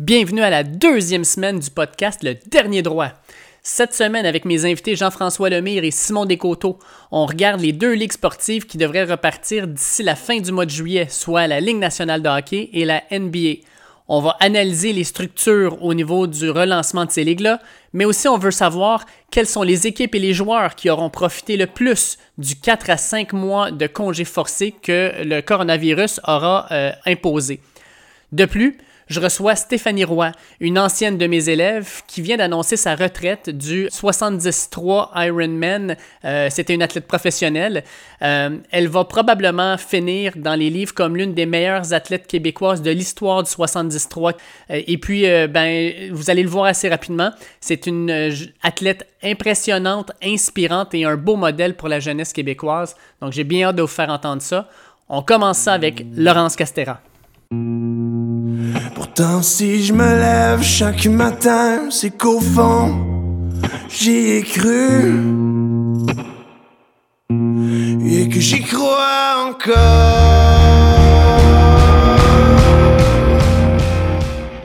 [0.00, 3.10] Bienvenue à la deuxième semaine du podcast Le Dernier Droit.
[3.62, 6.78] Cette semaine, avec mes invités Jean-François Lemire et Simon Descoteaux,
[7.10, 10.70] on regarde les deux ligues sportives qui devraient repartir d'ici la fin du mois de
[10.70, 13.60] juillet, soit la Ligue nationale de hockey et la NBA.
[14.08, 17.60] On va analyser les structures au niveau du relancement de ces ligues-là,
[17.92, 21.58] mais aussi on veut savoir quelles sont les équipes et les joueurs qui auront profité
[21.58, 26.90] le plus du 4 à 5 mois de congés forcés que le coronavirus aura euh,
[27.04, 27.60] imposé.
[28.32, 28.78] De plus,
[29.10, 30.30] je reçois Stéphanie Roy,
[30.60, 34.70] une ancienne de mes élèves qui vient d'annoncer sa retraite du 73
[35.16, 35.96] Ironman.
[36.24, 37.82] Euh, C'était une athlète professionnelle.
[38.22, 42.92] Euh, elle va probablement finir dans les livres comme l'une des meilleures athlètes québécoises de
[42.92, 44.34] l'histoire du 73.
[44.70, 47.32] Euh, et puis, ben, vous allez le voir assez rapidement.
[47.60, 48.30] C'est une
[48.62, 52.94] athlète impressionnante, inspirante et un beau modèle pour la jeunesse québécoise.
[53.20, 54.68] Donc, j'ai bien hâte de vous faire entendre ça.
[55.08, 57.00] On commence ça avec Laurence Castera.
[58.94, 63.50] Pourtant si je me lève chaque matin, c'est qu'au fond,
[63.88, 65.18] j'y ai cru.
[68.08, 69.80] Et que j'y crois encore.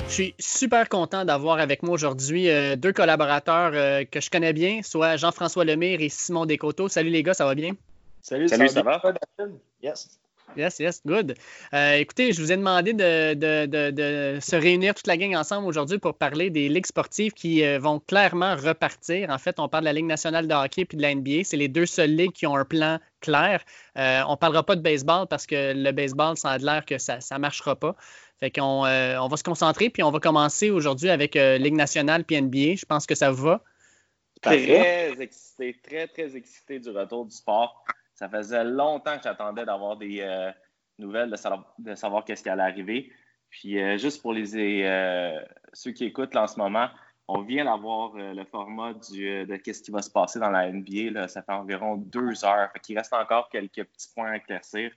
[0.08, 4.53] Je suis super content d'avoir avec moi aujourd'hui euh, deux collaborateurs euh, que je connais
[4.53, 6.88] bien, soit Jean-François Lemire et Simon Descoteaux.
[6.88, 7.72] Salut les gars, ça va bien?
[8.22, 9.02] Salut, Salut, ça, ça va?
[9.03, 9.11] va?
[9.11, 9.47] bien?
[9.81, 10.08] Yes.
[10.58, 11.36] Yes, yes, good.
[11.73, 16.16] Euh, écoutez, je vous ai demandé de, se réunir toute la gang ensemble aujourd'hui pour
[16.16, 19.30] parler des ligues sportives qui euh, vont clairement repartir.
[19.30, 21.44] En fait, on parle de la Ligue nationale de hockey puis de la NBA.
[21.44, 23.64] C'est les deux seules ligues qui ont un plan clair.
[23.98, 26.98] Euh, on ne parlera pas de baseball parce que le baseball, ça a l'air que
[26.98, 27.95] ça ne marchera pas.
[28.39, 32.42] Fait qu'on on va se concentrer puis on va commencer aujourd'hui avec Ligue nationale puis
[32.42, 32.76] NBA.
[32.76, 33.64] Je pense que ça vous va.
[34.42, 37.86] Très excité, très, très excité du retour du sport.
[38.16, 40.49] Ça faisait longtemps que j'attendais d'avoir des euh,
[40.97, 43.11] nouvelles, de savoir, qu'est-ce qui allait arriver.
[43.49, 45.39] Puis euh, juste pour les euh,
[45.73, 46.88] ceux qui écoutent là, en ce moment,
[47.27, 51.11] on vient d'avoir le format de qu'est-ce qui va se passer dans la NBA.
[51.11, 51.27] Là.
[51.27, 52.69] Ça fait environ deux heures.
[52.71, 54.92] Fait qu'il reste encore quelques petits points à éclaircir.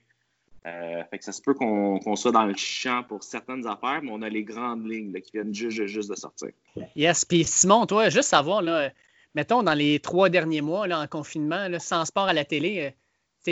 [0.63, 4.21] Fait que ça se peut qu'on soit dans le champ pour certaines affaires, mais on
[4.21, 6.51] a les grandes lignes qui viennent juste, juste, de sortir.
[6.95, 7.25] Yes.
[7.25, 8.91] Puis Simon, toi, juste savoir, là,
[9.35, 12.95] mettons, dans les trois derniers mois là, en confinement, sans sport à la télé,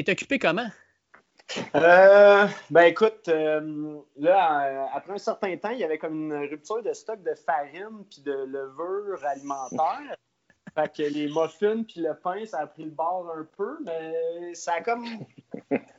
[0.03, 0.69] t'es occupé comment?
[1.75, 6.83] Euh, ben écoute, euh, là, après un certain temps, il y avait comme une rupture
[6.83, 10.17] de stock de farine puis de levure alimentaire.
[10.75, 14.55] fait que les muffins puis le pain, ça a pris le bord un peu, mais
[14.55, 15.05] ça a comme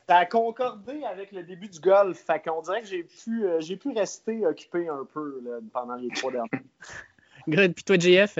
[0.08, 2.18] ça a concordé avec le début du golf.
[2.18, 5.96] Fait qu'on dirait que j'ai pu euh, j'ai pu rester occupé un peu là, pendant
[5.96, 6.50] les trois derniers.
[7.48, 7.74] Good.
[7.74, 8.38] Puis toi, JF?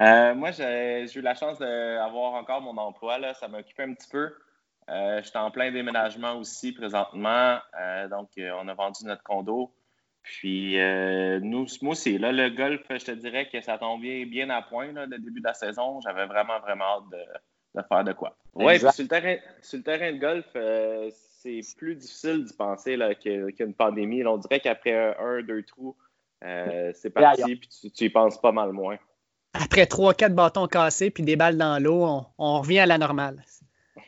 [0.00, 3.18] Euh, moi, j'ai j'ai eu la chance d'avoir encore mon emploi.
[3.18, 3.34] Là.
[3.34, 4.34] Ça m'a occupé un petit peu.
[4.90, 7.58] Euh, J'étais en plein déménagement aussi présentement.
[7.78, 9.72] Euh, donc, euh, on a vendu notre condo.
[10.22, 14.50] Puis, euh, nous, moi aussi, là, le golf, je te dirais que ça tombait bien
[14.50, 16.00] à point, là, le début de la saison.
[16.00, 18.36] J'avais vraiment, vraiment hâte de, de faire de quoi.
[18.54, 21.10] Oui, sur le terrain, sur le terrain de golf, euh,
[21.40, 22.98] c'est plus difficile d'y penser
[23.56, 24.22] qu'une pandémie.
[24.22, 25.96] Là, on dirait qu'après un, un, deux trous,
[26.44, 28.98] euh, c'est parti, puis tu, tu y penses pas mal moins.
[29.54, 32.98] Après trois, quatre bâtons cassés puis des balles dans l'eau, on, on revient à la
[32.98, 33.42] normale.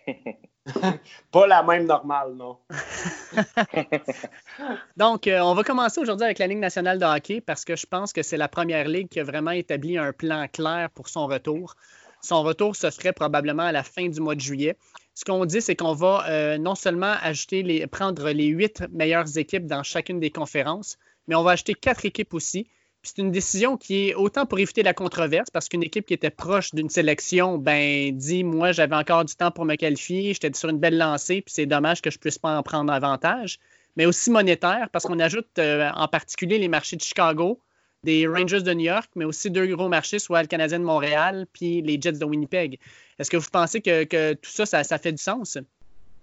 [1.32, 2.58] Pas la même normale, non.
[4.96, 7.86] Donc, euh, on va commencer aujourd'hui avec la Ligue nationale de hockey parce que je
[7.86, 11.26] pense que c'est la première ligue qui a vraiment établi un plan clair pour son
[11.26, 11.76] retour.
[12.22, 14.76] Son retour se ferait probablement à la fin du mois de juillet.
[15.14, 19.36] Ce qu'on dit, c'est qu'on va euh, non seulement ajouter les, prendre les huit meilleures
[19.36, 22.66] équipes dans chacune des conférences, mais on va ajouter quatre équipes aussi.
[23.02, 26.12] Puis c'est une décision qui est autant pour éviter la controverse, parce qu'une équipe qui
[26.14, 30.52] était proche d'une sélection, ben dit moi j'avais encore du temps pour me qualifier, j'étais
[30.52, 33.58] sur une belle lancée, puis c'est dommage que je puisse pas en prendre avantage.
[33.96, 37.58] Mais aussi monétaire, parce qu'on ajoute euh, en particulier les marchés de Chicago,
[38.04, 41.46] des Rangers de New York, mais aussi deux gros marchés, soit le Canadien de Montréal,
[41.52, 42.78] puis les Jets de Winnipeg.
[43.18, 45.58] Est-ce que vous pensez que, que tout ça, ça, ça fait du sens?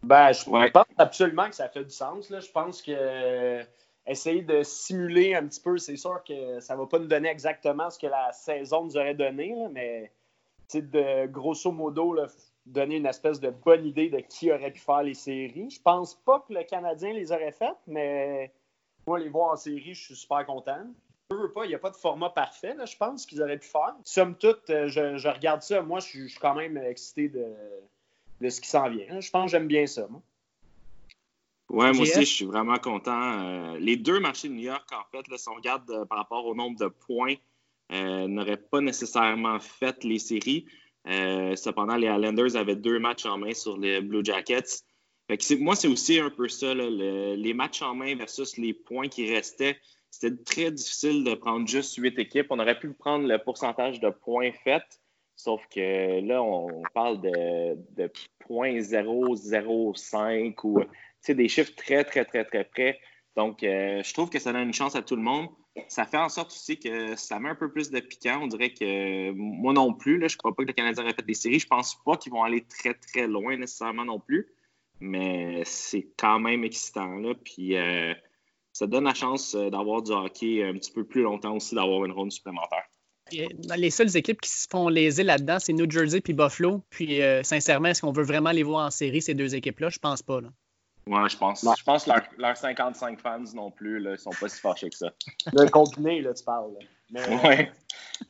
[0.04, 0.72] Ben, je Ouais.
[0.72, 2.30] pense absolument que ça fait du sens.
[2.30, 2.40] Là.
[2.40, 3.62] Je pense que
[4.08, 7.30] essayer de simuler un petit peu, c'est sûr que ça ne va pas nous donner
[7.30, 10.12] exactement ce que la saison nous aurait donné, mais
[10.74, 12.16] de grosso modo,
[12.66, 15.70] donner une espèce de bonne idée de qui aurait pu faire les séries.
[15.70, 18.52] Je pense pas que le Canadien les aurait faites, mais
[19.06, 20.86] moi, les voir en série, je suis super content.
[21.30, 23.68] Veux pas, il n'y a pas de format parfait, là, je pense, qu'ils auraient pu
[23.68, 23.96] faire.
[24.04, 27.46] Somme toute, euh, je, regarde ça, moi, je suis, je suis quand même excité de,
[28.40, 29.06] de ce qui s'en vient.
[29.10, 29.20] hein.
[29.20, 30.22] Je pense que j'aime bien ça, moi.
[31.70, 33.44] Ouais, moi aussi, je suis vraiment content.
[33.44, 36.20] Euh, les deux marchés de New York, en fait, là, si on regarde euh, par
[36.20, 37.36] rapport au nombre de points,
[37.92, 40.66] euh, n'auraient pas nécessairement fait les séries.
[41.08, 44.84] Euh, cependant, les Islanders avaient deux matchs en main sur les Blue Jackets.
[45.30, 48.56] Fait que moi, c'est aussi un peu ça, là, le- les matchs en main versus
[48.58, 49.78] les points qui restaient.
[50.10, 52.48] c'était très difficile de prendre juste huit équipes.
[52.50, 55.02] On aurait pu prendre le pourcentage de points faits,
[55.36, 58.10] sauf que là, on parle de, de
[58.50, 60.80] 0.005 ou
[61.30, 63.00] des chiffres très, très, très, très près.
[63.38, 65.48] Donc, euh, je trouve que ça donne une chance à tout le monde.
[65.90, 68.40] Ça fait en sorte aussi que ça met un peu plus de piquant.
[68.42, 71.28] On dirait que moi non plus, là, je ne crois pas que le Canadien répète
[71.28, 71.60] des séries.
[71.60, 74.48] Je ne pense pas qu'ils vont aller très, très loin nécessairement non plus.
[75.00, 77.16] Mais c'est quand même excitant.
[77.18, 77.36] Là.
[77.46, 78.16] Puis euh,
[78.74, 82.06] ça donne la chance euh, d'avoir du hockey un petit peu plus longtemps aussi, d'avoir
[82.06, 82.86] une ronde supplémentaire.
[83.78, 86.82] Les seules équipes qui se font léser là-dedans, c'est New Jersey puis Buffalo.
[86.90, 89.90] Puis sincèrement, est-ce qu'on veut vraiment les voir en série, ces deux équipes-là?
[89.90, 90.40] Je pense pas.
[91.08, 91.66] Ouais, je pense.
[91.78, 94.98] Je pense que leurs 55 fans non plus, là, ils sont pas si fâchés que
[94.98, 95.12] ça.
[95.54, 96.74] Le combiné, là, tu parles.
[97.10, 97.72] Mais, ouais.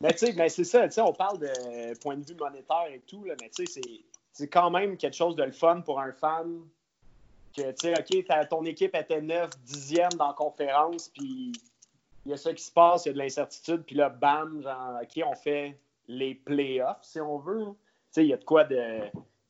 [0.01, 2.87] mais tu sais, mais c'est ça, tu sais, on parle de point de vue monétaire
[2.93, 3.81] et tout, là, mais tu sais,
[4.31, 6.61] c'est quand même quelque chose de le fun pour un fan
[7.55, 11.51] que, tu sais, OK, ton équipe était 9, 10e dans la conférence, puis
[12.25, 14.61] il y a ça qui se passe, il y a de l'incertitude, puis là, bam,
[14.61, 17.65] genre, OK, on fait les playoffs, si on veut.
[17.65, 17.73] Tu
[18.11, 18.99] sais, il y a de quoi de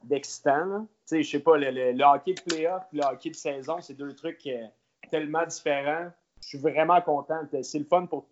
[0.08, 0.88] d'excitant.
[1.12, 4.46] Je sais pas, le, hockey de playoff et le hockey de saison, c'est deux trucs
[4.48, 4.66] euh,
[5.10, 6.12] tellement différents.
[6.42, 7.42] Je suis vraiment content.
[7.62, 8.28] C'est le fun pour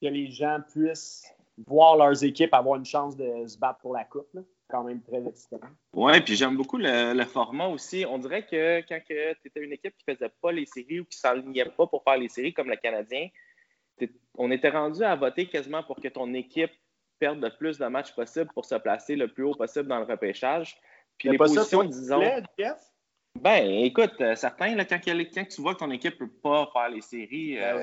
[0.00, 1.24] que les gens puissent
[1.66, 4.28] voir leurs équipes avoir une chance de se battre pour la coupe.
[4.32, 5.60] C'est quand même très excitant.
[5.94, 8.04] Oui, puis j'aime beaucoup le, format aussi.
[8.08, 11.04] On dirait que quand tu étais une équipe qui ne faisait pas les séries ou
[11.04, 13.28] qui ne s'enlignait pas pour faire les séries comme le Canadien,
[14.38, 16.72] on était rendu à voter quasiment pour que ton équipe
[17.18, 20.06] perde le plus de matchs possible pour se placer le plus haut possible dans le
[20.06, 20.80] repêchage.
[21.20, 22.22] Puis les positions, disons.
[23.38, 26.68] Ben, écoute, euh, certains, là, quand, quand, tu vois que ton équipe ne peut pas
[26.72, 27.78] faire les séries, tu ben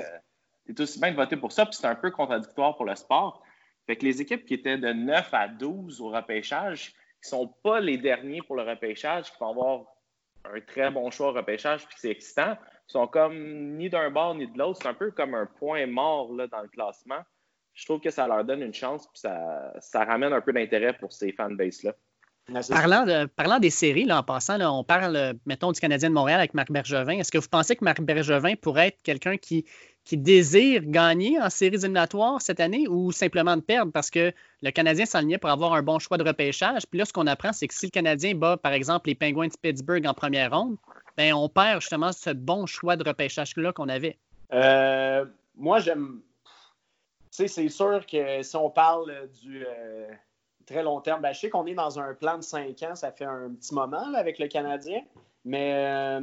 [0.68, 2.95] es euh, aussi bien de voter pour ça, puis c'est un peu contradictoire pour le
[2.95, 3.42] sport.
[3.86, 7.48] Fait que les équipes qui étaient de 9 à 12 au repêchage, qui ne sont
[7.63, 9.86] pas les derniers pour le repêchage, qui vont avoir
[10.44, 12.57] un très bon choix au repêchage, puis c'est excitant,
[12.88, 14.80] sont comme ni d'un bord ni de l'autre.
[14.81, 17.22] C'est un peu comme un point mort là, dans le classement.
[17.74, 20.94] Je trouve que ça leur donne une chance, puis ça, ça ramène un peu d'intérêt
[20.94, 21.94] pour ces fanbases-là.
[22.70, 26.54] Parlant, parlant, des séries, là, en passant, on parle, mettons, du Canadien de Montréal avec
[26.54, 27.20] Marc Bergevin.
[27.20, 29.66] Est-ce que vous pensez que Marc Bergevin pourrait être quelqu'un qui,
[30.08, 34.72] qui désire gagner en séries éliminatoires cette année ou simplement de perdre parce que le
[34.72, 36.84] Canadien s'alignait pour avoir un bon choix de repêchage?
[36.90, 39.48] Puis là, ce qu'on apprend, c'est que si le Canadien bat, par exemple, les Penguins
[39.48, 40.78] de Pittsburgh en première ronde,
[41.18, 44.18] ben, on perd justement ce bon choix de repêchage-là qu'on avait.
[44.54, 45.26] Euh,
[45.58, 46.22] moi, j'aime.
[47.32, 49.66] Tu sais, c'est sûr que si on parle du.
[49.66, 50.08] Euh,
[50.68, 51.22] très long terme.
[51.22, 53.74] Ben, je sais qu'on est dans un plan de 5 ans, ça fait un petit
[53.74, 55.02] moment avec le Canadien,
[55.44, 56.22] mais euh,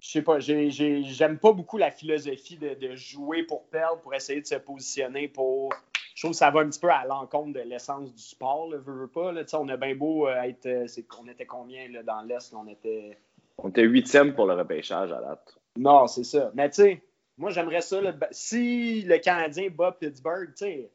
[0.00, 4.46] je sais pas, j'aime pas beaucoup la philosophie de, jouer pour perdre, pour essayer de
[4.46, 5.72] se positionner pour.
[6.14, 8.78] Je trouve que ça va un petit peu à l'encontre de l'essence du sport, le
[8.78, 9.32] veux, pas.
[9.32, 9.42] Là.
[9.54, 10.66] On a bien beau euh, être.
[10.66, 10.86] Euh,
[11.18, 12.52] on était combien là, dans l'Est?
[12.52, 13.16] On était.
[13.58, 15.56] On était huitième pour le repêchage à date.
[15.76, 16.50] Non, c'est ça.
[16.54, 17.02] Mais tu sais,
[17.38, 18.00] moi j'aimerais ça.
[18.32, 20.90] si le Canadien bat Pittsburgh, tu sais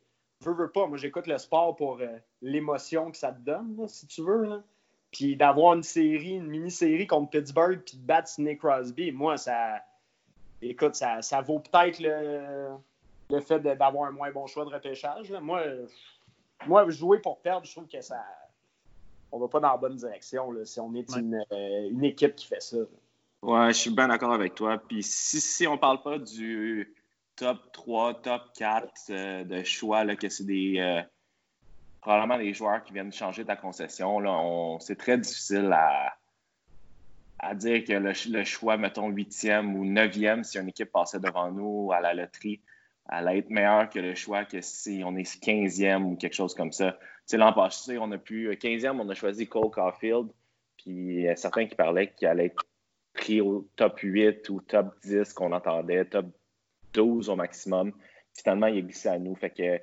[0.49, 0.87] veux, veux pas.
[0.87, 4.63] Moi, j'écoute le sport pour euh, l'émotion que ça te donne, si tu veux.
[5.11, 9.81] Puis d'avoir une série, une mini-série contre Pittsburgh, puis de battre Nick Crosby, moi, ça.
[10.61, 12.69] Écoute, ça, ça vaut peut-être le,
[13.29, 15.31] le fait d'avoir un moins bon choix de repêchage.
[15.31, 15.61] Moi,
[16.65, 18.23] moi, jouer pour perdre, je trouve que ça.
[19.31, 22.35] On va pas dans la bonne direction là, si on est une, euh, une, équipe
[22.35, 22.77] qui fait ça.
[23.41, 24.77] Ouais, je suis bien d'accord avec toi.
[24.77, 26.95] Puis si, si on parle pas du
[27.35, 30.75] top 3, top 4 euh, de choix, là, que c'est des.
[30.79, 31.01] Euh,
[32.01, 34.79] probablement des joueurs qui viennent changer ta concession.
[34.79, 36.15] c'est très difficile à,
[37.39, 41.91] à dire que le, choix, mettons, 8e ou 9e, si une équipe passait devant nous
[41.91, 42.61] à la loterie,
[43.07, 46.71] allait être meilleur que le choix que si on est 15e ou quelque chose comme
[46.71, 46.97] ça.
[47.33, 48.51] l'an passé, on a pu.
[48.51, 50.27] 15e, on a choisi Cole Caulfield,
[50.77, 52.63] puis a certains qui parlaient qu'il allait être
[53.13, 56.27] pris au top 8 ou top 10 qu'on entendait, top
[56.95, 57.91] 12 au maximum.
[58.33, 59.35] Finalement, il est glissé à nous.
[59.35, 59.79] Fait que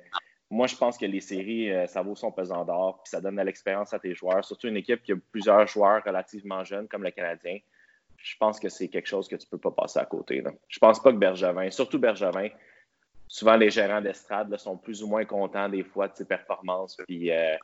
[0.49, 3.37] moi, je pense que les séries, euh, ça vaut son pesant d'or, puis ça donne
[3.37, 7.03] de l'expérience à tes joueurs, surtout une équipe qui a plusieurs joueurs relativement jeunes comme
[7.03, 7.57] le Canadien.
[8.17, 10.41] Je pense que c'est quelque chose que tu ne peux pas passer à côté.
[10.41, 10.51] Là.
[10.67, 12.49] Je pense pas que Bergevin, surtout Bergevin,
[13.27, 16.97] souvent les gérants d'estrade sont plus ou moins contents des fois de ses performances.
[17.07, 17.55] Puis euh,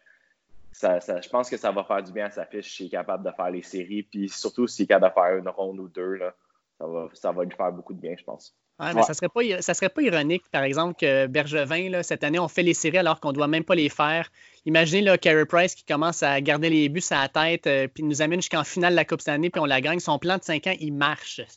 [0.73, 3.31] je pense que ça va faire du bien à sa fiche s'il est capable de
[3.31, 4.03] faire les séries.
[4.03, 6.33] Puis surtout s'il est capable de faire une ronde ou deux, là,
[6.79, 8.57] ça, va, ça va lui faire beaucoup de bien, je pense.
[8.79, 12.23] Ouais, mais ça serait pas ça serait pas ironique, par exemple, que Bergevin, là, cette
[12.23, 14.31] année, on fait les séries alors qu'on ne doit même pas les faire.
[14.65, 18.03] Imaginez là, Carey Price qui commence à garder les buts à la tête, euh, puis
[18.03, 19.99] nous amène jusqu'en finale de la Coupe cette année, puis on la gagne.
[19.99, 21.41] Son plan de 5 ans, il marche.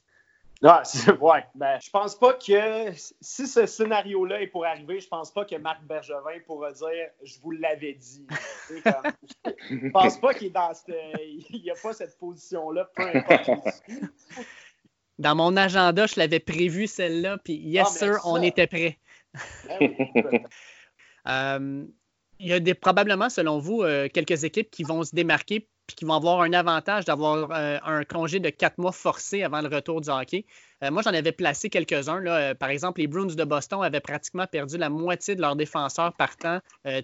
[0.63, 0.79] Non,
[1.21, 1.45] ouais.
[1.57, 5.57] Ben, je pense pas que si ce scénario-là est pour arriver, je pense pas que
[5.57, 8.25] Marc Bergevin pourra dire je vous l'avais dit.
[8.71, 10.95] je pense pas qu'il est dans cette.
[11.51, 13.83] Il n'y a pas cette position-là, peu importe.
[15.23, 18.99] Dans mon agenda, je l'avais prévu celle-là, puis yes, Ah, mais sir, on était prêt.
[19.69, 20.47] Ben.
[21.29, 21.85] Euh,
[22.41, 25.97] il y a des, probablement, selon vous, euh, quelques équipes qui vont se démarquer puis
[25.97, 29.69] qui vont avoir un avantage d'avoir euh, un congé de quatre mois forcé avant le
[29.69, 30.47] retour du hockey.
[30.83, 32.25] Euh, moi, j'en avais placé quelques-uns.
[32.27, 36.13] Euh, par exemple, les Bruins de Boston avaient pratiquement perdu la moitié de leurs défenseurs
[36.15, 36.61] partant.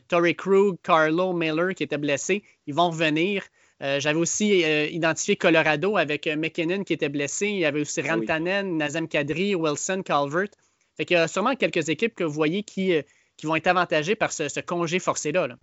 [0.09, 3.45] Torrey Krug, Carlo Miller qui étaient blessés, ils vont revenir.
[3.83, 7.47] Euh, J'avais aussi euh, identifié Colorado avec euh, McKinnon qui était blessé.
[7.49, 8.27] Il y avait aussi Ah oui.
[8.27, 10.49] Rantanen, Nazem Kadri, Wilson, Calvert.
[10.97, 12.93] Fait qu'il y a sûrement quelques équipes que vous voyez qui,
[13.37, 15.47] qui vont être avantagées par ce, ce congé forcé-là.
[15.47, 15.57] là.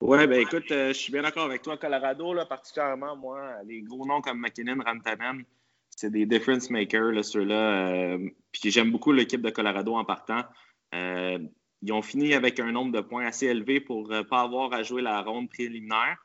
[0.00, 1.76] Ouais, ben écoute, je suis bien d'accord avec toi.
[1.76, 5.44] Colorado, là, particulièrement, moi, les gros noms comme McKinnon, Rantanen,
[5.96, 8.16] c'est des difference makers, là, ceux-là.
[8.52, 10.42] puis j'aime beaucoup l'équipe de Colorado en partant.
[10.94, 11.38] Euh,
[11.82, 14.82] ils ont fini avec un nombre de points assez élevé pour ne pas avoir à
[14.82, 16.16] jouer la ronde préliminaire.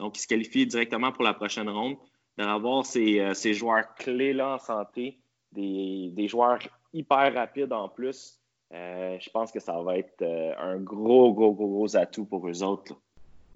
[0.00, 1.96] Donc, ils se qualifient directement pour la prochaine ronde.
[2.38, 5.20] D'avoir ces, euh, ces joueurs clés-là en santé,
[5.52, 6.58] des, des joueurs
[6.94, 8.40] hyper rapides en plus,
[8.72, 12.48] euh, je pense que ça va être euh, un gros, gros, gros, gros atout pour
[12.48, 12.94] eux autres.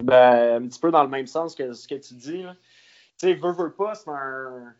[0.03, 2.43] Ben, un petit peu dans le même sens que ce que tu dis.
[2.43, 4.75] Tu sais, veux, veux pas, c'est un,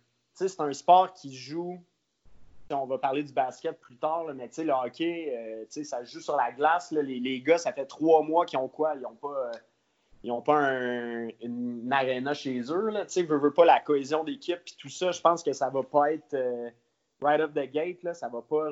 [0.60, 1.80] un sport qui joue.
[2.70, 6.20] On va parler du basket plus tard, mais tu sais, le hockey, euh, ça joue
[6.20, 6.92] sur la glace.
[6.92, 7.02] là.
[7.02, 8.94] Les, les gars, ça fait trois mois qu'ils ont quoi?
[8.96, 9.52] Ils n'ont pas,
[10.26, 12.90] ils ont pas un- une arena chez eux.
[12.90, 13.06] Là.
[13.06, 15.12] Tu sais, veux, pas la cohésion d'équipe puis tout ça.
[15.12, 16.70] Je pense que ça va pas être euh,
[17.22, 18.02] right off the gate.
[18.02, 18.72] Là, ça va pas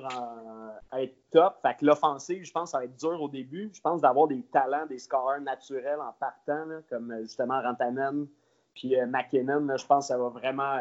[0.98, 1.60] être top.
[1.62, 3.70] Fait que l'offensive, je pense, ça va être dur au début.
[3.72, 8.28] Je pense d'avoir des talents, des scoreurs naturels en partant, comme euh, justement Rantanen
[8.74, 9.68] puis euh, McKinnon.
[9.78, 10.80] je pense que ça va vraiment.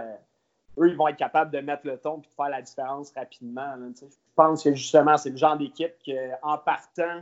[0.78, 3.74] eux, ils vont être capables de mettre le ton et de faire la différence rapidement.
[3.94, 4.08] tu sais.
[4.08, 7.20] je pense que justement, c'est le genre d'équipe qu'en partant,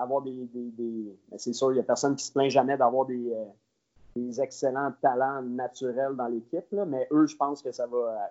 [0.00, 0.32] avoir des.
[0.52, 4.42] des- ben, c'est sûr, il n'y a personne qui se plaint jamais d'avoir des, euh,
[4.42, 7.96] excellents talents naturels dans l'équipe, mais eux, je pense que ça va.
[7.96, 8.26] euh,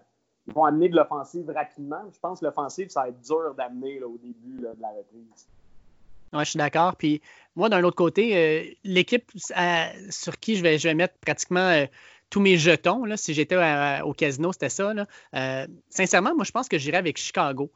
[0.47, 2.01] ils vont amener de l'offensive rapidement.
[2.11, 5.47] Je pense que l'offensive, ça va être dur d'amener au début là, de la reprise.
[6.33, 6.95] Ouais, je suis d'accord.
[6.95, 7.21] Puis
[7.55, 9.29] moi, d'un autre côté, euh, l'équipe
[10.09, 11.85] sur qui je vais, je vais mettre pratiquement
[12.29, 13.57] tous mes jetons, là, si j'étais
[14.03, 14.93] au casino, c'était ça.
[15.89, 17.71] sincèrement, moi, je pense que j'irais avec Chicago.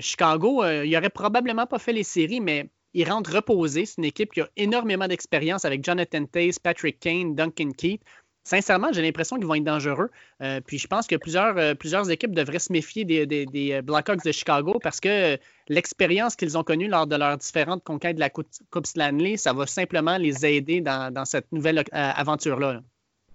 [0.00, 3.86] Chicago, euh, il n'aurait probablement pas fait les séries, mais ils rentrent reposés.
[3.86, 8.02] C'est une équipe qui a énormément d'expérience avec Jonathan Taze, Patrick Kane, Duncan Keith.
[8.48, 10.10] Sincèrement, j'ai l'impression qu'ils vont être dangereux.
[10.40, 14.24] Euh, puis je pense que plusieurs, euh, plusieurs équipes devraient se méfier des, euh, Blackhawks
[14.24, 18.30] de Chicago parce que l'expérience qu'ils ont connue lors de leurs différentes conquêtes de la
[18.30, 22.80] Coupe, Coupe Stanley, ça va simplement les aider dans, cette nouvelle aventure-là.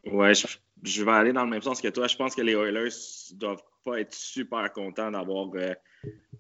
[0.04, 0.48] je,
[0.82, 2.08] je vais aller dans le même sens que toi.
[2.08, 2.90] Je pense que les Oilers
[3.36, 5.74] doivent pas être super contents d'avoir euh,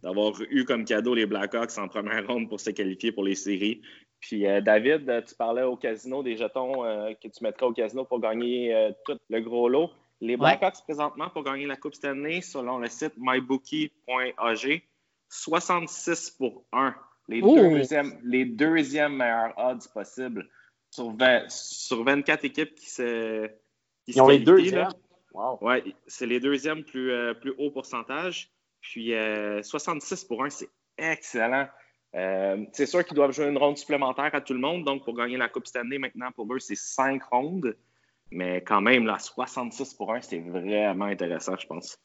[0.01, 3.81] d'avoir eu comme cadeau les Blackhawks en première ronde pour se qualifier pour les séries.
[4.23, 7.73] Puis euh, David, euh, tu parlais au casino des jetons euh, que tu mettrais au
[7.73, 9.89] casino pour gagner euh, tout le gros lot.
[10.21, 14.81] Les Blackhawks, présentement, pour gagner la Coupe Stanley, selon le site mybookie.ag,
[15.27, 16.95] 66 pour 1.
[17.27, 20.49] Les, deuxièmes, les deuxièmes meilleurs odds possibles
[20.91, 23.47] sur, 20 sur 24 équipes qui se.
[24.05, 24.89] qui se Ils ont les deux, qualifient, là.
[25.33, 25.57] Wow.
[25.61, 28.51] Oui, c'est les deuxièmes plus, euh, plus haut pourcentage.
[28.81, 31.67] Puis euh, 66 pour 1, c'est excellent.
[32.15, 34.83] Euh, c'est sûr qu'ils doivent jouer une ronde supplémentaire à tout le monde.
[34.83, 37.75] Donc, pour gagner la Coupe Stanley, maintenant, pour eux, c'est 5 rondes.
[38.31, 41.97] Mais quand même, là, 66 pour 1, c'est vraiment intéressant, je pense.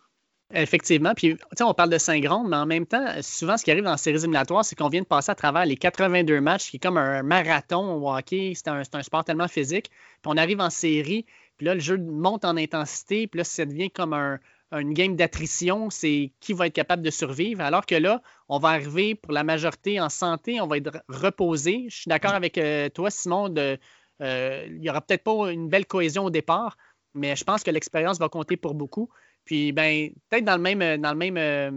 [0.54, 1.12] Effectivement.
[1.14, 3.70] Puis, tu sais, on parle de 5 rondes, mais en même temps, souvent, ce qui
[3.70, 6.70] arrive dans les séries éliminatoires, c'est qu'on vient de passer à travers les 82 matchs,
[6.70, 8.52] qui est comme un marathon au hockey.
[8.54, 9.90] C'est un, c'est un sport tellement physique.
[9.90, 11.26] Puis, on arrive en série,
[11.58, 14.38] puis là, le jeu monte en intensité, puis là, ça devient comme un,
[14.72, 15.90] une game d'attrition.
[15.90, 17.60] C'est qui va être capable de survivre.
[17.60, 21.86] Alors que là, on va arriver pour la majorité en santé, on va être reposé.
[21.88, 23.78] Je suis d'accord avec euh, toi, Simon, de,
[24.22, 26.76] euh, il n'y aura peut-être pas une belle cohésion au départ,
[27.14, 29.08] mais je pense que l'expérience va compter pour beaucoup.
[29.44, 31.70] Puis, ben, peut-être dans le même, dans le même, euh,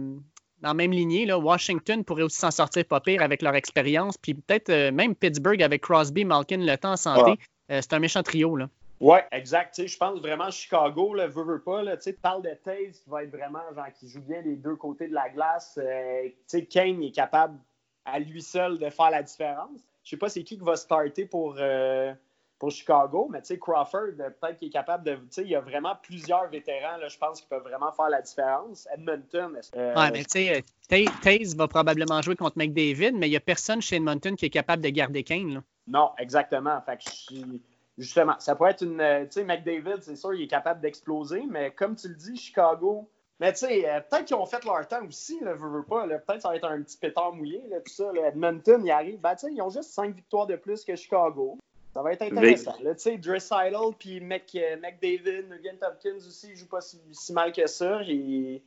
[0.60, 4.16] dans même lignée, là, Washington pourrait aussi s'en sortir pas pire avec leur expérience.
[4.18, 7.30] Puis peut-être euh, même Pittsburgh avec Crosby, Malkin, le temps en santé.
[7.30, 7.80] Ouais.
[7.80, 8.54] C'est un méchant trio.
[8.54, 8.68] Là.
[9.02, 9.84] Oui, exact.
[9.84, 11.82] Je pense vraiment Chicago, là, veut, veut pas.
[11.82, 15.08] Là, parles de Taze qui va être vraiment genre qui joue bien des deux côtés
[15.08, 15.76] de la glace.
[15.82, 17.58] Euh, tu sais, Kane est capable
[18.04, 19.80] à lui seul de faire la différence.
[20.04, 22.14] Je sais pas c'est qui qui va starter pour, euh,
[22.60, 25.14] pour Chicago, mais tu sais, Crawford, euh, peut-être qu'il est capable de.
[25.16, 28.22] Tu sais, il y a vraiment plusieurs vétérans, je pense, qui peuvent vraiment faire la
[28.22, 28.86] différence.
[28.94, 29.58] Edmonton.
[29.74, 33.30] euh, Ouais, mais tu sais, euh, Ta- Taze va probablement jouer contre McDavid, mais il
[33.30, 35.54] n'y a personne chez Edmonton qui est capable de garder Kane.
[35.54, 35.62] Là.
[35.88, 36.80] Non, exactement.
[36.82, 37.62] Fait que je suis-
[37.98, 39.00] Justement, ça pourrait être une.
[39.00, 42.36] euh, Tu sais, McDavid, c'est sûr, il est capable d'exploser, mais comme tu le dis,
[42.36, 43.08] Chicago.
[43.40, 46.06] Mais tu sais, euh, peut-être qu'ils ont fait leur temps aussi, là, veux, veux pas.
[46.06, 48.12] Peut-être que ça va être un petit pétard mouillé, là, tout ça.
[48.12, 48.28] là.
[48.28, 49.20] Edmonton, il arrive.
[49.20, 51.58] Ben, tu sais, ils ont juste 5 victoires de plus que Chicago.
[51.92, 52.72] Ça va être intéressant.
[52.78, 57.32] Tu sais, Dressaitel puis Mc, euh, McDavid, Nugent Hopkins aussi, ils jouent pas si, si
[57.34, 58.00] mal que ça.
[58.06, 58.62] Et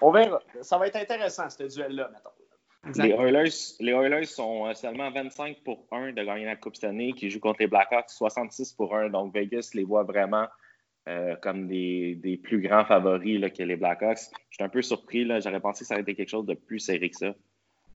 [0.00, 0.40] On verra.
[0.62, 2.30] Ça va être intéressant, ce duel-là, mettons.
[2.84, 6.84] Les Oilers, les Oilers sont euh, seulement 25 pour 1 de gagner la Coupe cette
[6.84, 9.10] année, qui jouent contre les Blackhawks 66 pour 1.
[9.10, 10.46] Donc Vegas les voit vraiment
[11.08, 14.30] euh, comme des, des, plus grands favoris là, que les Blackhawks.
[14.48, 15.26] Je suis un peu surpris.
[15.40, 17.34] J'aurais pensé que ça aurait été quelque chose de plus serré que ça.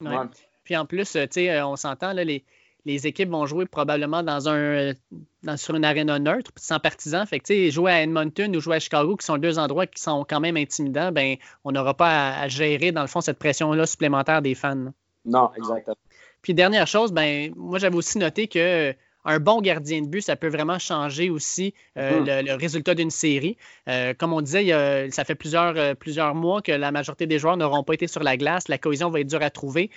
[0.01, 0.15] Ouais.
[0.63, 2.43] Puis en plus, on s'entend, les,
[2.85, 4.93] les équipes vont jouer probablement dans un,
[5.43, 7.25] dans, sur une arène neutre, sans partisans.
[7.25, 10.25] Fait que, jouer à Edmonton ou jouer à Chicago, qui sont deux endroits qui sont
[10.27, 14.41] quand même intimidants, ben, on n'aura pas à, gérer, dans le fond, cette pression-là supplémentaire
[14.41, 14.93] des fans.
[15.25, 15.97] Non, exactement.
[16.43, 18.93] Puis dernière chose, ben, moi j'avais aussi noté que
[19.25, 22.45] un bon gardien de but, ça peut vraiment changer aussi euh, mm-hmm.
[22.45, 23.57] le, résultat d'une série.
[23.89, 27.57] Euh, comme on disait, ça fait plusieurs, euh, plusieurs mois que la majorité des joueurs
[27.57, 28.67] n'auront pas été sur la glace.
[28.67, 29.89] La cohésion va être dure à trouver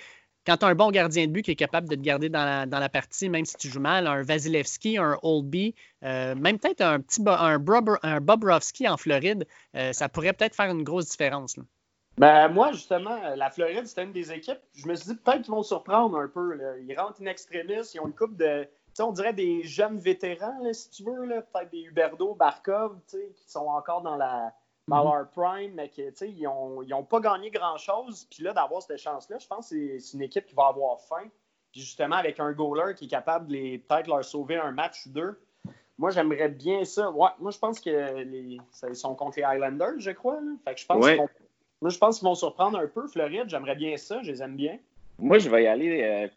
[0.45, 2.67] quand tu as un bon gardien de but qui est capable de te garder dans
[2.69, 6.99] la, partie, même si tu joues mal, un Vasilevski, un Oldby, euh, même peut-être un
[6.99, 11.55] petit un, Bobrovski en Floride, euh, ça pourrait peut-être faire une grosse différence.
[12.17, 14.59] Ben, moi, justement, la Floride, c'était une des équipes.
[14.75, 16.59] Je me suis dit peut-être qu'ils vont surprendre un peu.
[16.81, 18.67] Ils rentrent in extremis, ils ont une coupe de.
[18.99, 23.17] on dirait des jeunes vétérans, si tu veux, peut-être des Huberdo, Barkov, qui
[23.47, 24.53] sont encore dans la,
[24.89, 25.11] dans mhm.
[25.13, 28.27] leur prime, mais qui, ils n'ont pas gagné grand-chose.
[28.29, 31.29] Puis là, d'avoir cette chance-là, je pense que c'est une équipe qui va avoir faim.
[31.71, 35.09] Puis justement, avec un goaler qui est capable de peut-être leur sauver un match ou
[35.09, 35.39] deux.
[35.97, 37.11] Moi, j'aimerais bien ça.
[37.11, 40.39] Ouais, moi, je pense que les, ils sont contre les Islanders, je crois.
[40.65, 41.05] Fait que je pense
[41.81, 43.07] moi, je pense qu'ils vont surprendre un peu.
[43.07, 44.21] Floride, j'aimerais bien ça.
[44.21, 44.77] Je les aime bien.
[45.17, 46.27] Moi, je vais y aller euh,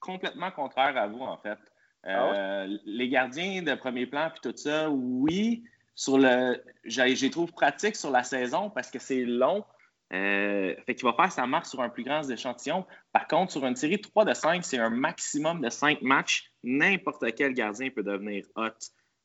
[0.00, 1.58] complètement contraire à vous, en fait.
[2.04, 5.64] Ah euh, les gardiens de premier plan, puis tout ça, oui,
[5.96, 6.62] sur le.
[6.84, 9.64] J'ai trouve pratique sur la saison parce que c'est long.
[10.12, 12.86] Euh, fait qu'il va faire sa marque sur un plus grand échantillon.
[13.12, 16.52] Par contre, sur une série 3 de 5, c'est un maximum de 5 matchs.
[16.62, 18.68] N'importe quel gardien peut devenir hot.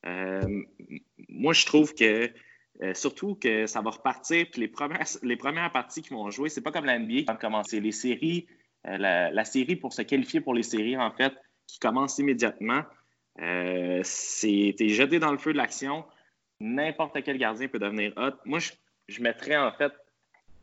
[0.08, 0.64] Euh,
[1.30, 2.32] moi, je trouve que
[2.82, 4.48] euh, surtout que ça va repartir.
[4.52, 7.24] Puis les premières, les premières parties qui vont jouer, c'est pas comme la NBA qui
[7.26, 7.80] va commencer.
[7.80, 8.48] Les séries,
[8.86, 11.34] la, série pour se qualifier pour les séries, en fait,
[11.68, 12.82] qui commence immédiatement,
[13.38, 16.06] c'est jeté dans le feu de l'action
[16.62, 18.38] n'importe quel gardien peut devenir hot.
[18.46, 18.60] Moi,
[19.08, 19.92] je, mettrais en fait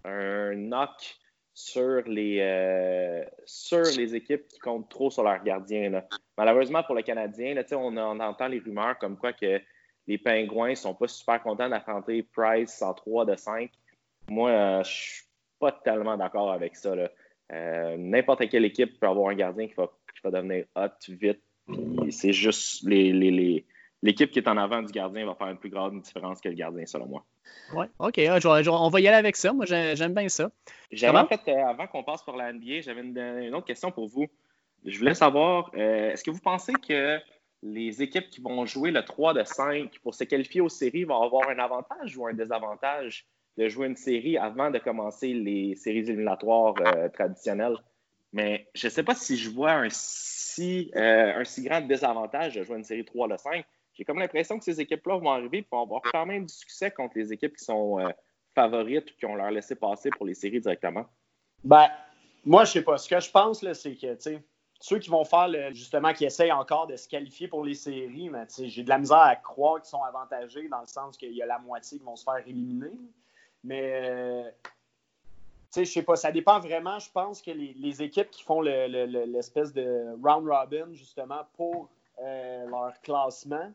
[0.04, 1.18] un knock
[1.52, 6.02] sur les, euh, sur les équipes qui comptent trop sur leurs gardiens.
[6.36, 9.60] Malheureusement pour le Canadien, on, entend les rumeurs comme quoi que
[10.06, 13.70] les Pingouins ne sont pas super contents d'affronter Price en 3 de 5.
[14.30, 15.24] Moi, euh, je suis
[15.58, 16.94] pas tellement d'accord avec ça.
[17.52, 21.42] Euh, n'importe quelle équipe peut avoir un gardien qui va, qui va devenir hot vite.
[22.10, 23.66] C'est juste les, les
[24.02, 26.54] l'équipe qui est en avant du gardien va faire une plus grande différence que le
[26.54, 27.24] gardien, selon moi.
[27.74, 28.20] Oui, OK.
[28.68, 29.52] On va y aller avec ça.
[29.52, 30.50] Moi, j'aime bien ça.
[30.90, 34.08] J'avais en fait, euh, avant qu'on passe pour la NBA, j'avais une, autre question pour
[34.08, 34.26] vous.
[34.84, 37.18] Je voulais savoir, euh, est-ce que vous pensez que
[37.62, 41.20] les équipes qui vont jouer le 3 de 5 pour se qualifier aux séries vont
[41.20, 45.98] avoir un avantage ou un désavantage de jouer une série avant de commencer les séries
[45.98, 47.76] éliminatoires euh, traditionnelles?
[48.32, 52.62] Mais je ne sais pas si je vois un si, un si grand désavantage de
[52.62, 53.64] jouer une série 3 de 5
[53.98, 56.92] j'ai comme l'impression que ces équipes-là vont arriver et vont avoir quand même du succès
[56.92, 58.10] contre les équipes qui sont euh,
[58.54, 61.04] favorites ou qui ont leur laissé passer pour les séries directement.
[61.64, 61.88] Ben,
[62.44, 62.96] moi, je sais pas.
[62.96, 64.16] Ce que je pense, c'est que,
[64.80, 68.46] ceux qui vont faire, justement, qui essayent encore de se qualifier pour les séries, mais
[68.56, 71.46] j'ai de la misère à croire qu'ils sont avantagés dans le sens qu'il y a
[71.46, 72.92] la moitié qui vont se faire éliminer.
[73.64, 77.00] Mais, euh, tu sais, je sais pas, ça dépend vraiment.
[77.00, 81.90] Je pense que les, équipes qui font l'espèce de round robin, justement, pour
[82.22, 83.72] euh, leur classement,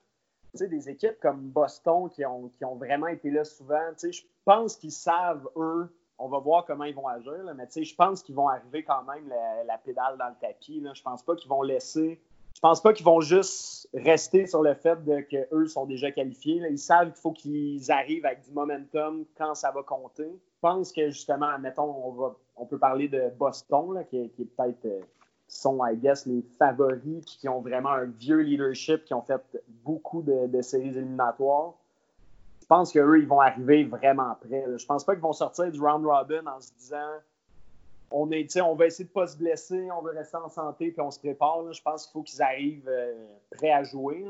[0.53, 4.91] des équipes comme Boston qui ont, qui ont vraiment été là souvent, je pense qu'ils
[4.91, 5.89] savent, eux,
[6.19, 9.27] on va voir comment ils vont agir, mais je pense qu'ils vont arriver quand même
[9.65, 10.79] la, pédale dans le tapis.
[10.79, 10.91] Là.
[10.93, 12.21] Je pense pas qu'ils vont laisser.
[12.55, 16.61] Je pense pas qu'ils vont juste rester sur le fait qu'eux sont déjà qualifiés.
[16.69, 20.29] Ils savent qu'il faut qu'ils arrivent avec du momentum quand ça va compter.
[20.29, 24.45] Je pense que justement, mettons, on, va, on peut parler de Boston, qui, qui, est
[24.45, 25.01] peut-être euh,
[25.47, 29.41] sont, I guess, les favoris, puis qui ont vraiment un vieux leadership, qui ont fait
[29.84, 31.73] beaucoup de, séries éliminatoires.
[32.62, 34.65] Je pense qu'eux, ils vont arriver vraiment près.
[34.77, 37.19] Je pense pas qu'ils vont sortir du round robin en se disant
[38.10, 40.91] on, est, on va essayer de ne pas se blesser, on veut rester en santé,
[40.91, 41.73] puis on se prépare.
[41.73, 43.12] Je pense qu'il faut qu'ils arrivent euh,
[43.58, 44.25] prêts à jouer.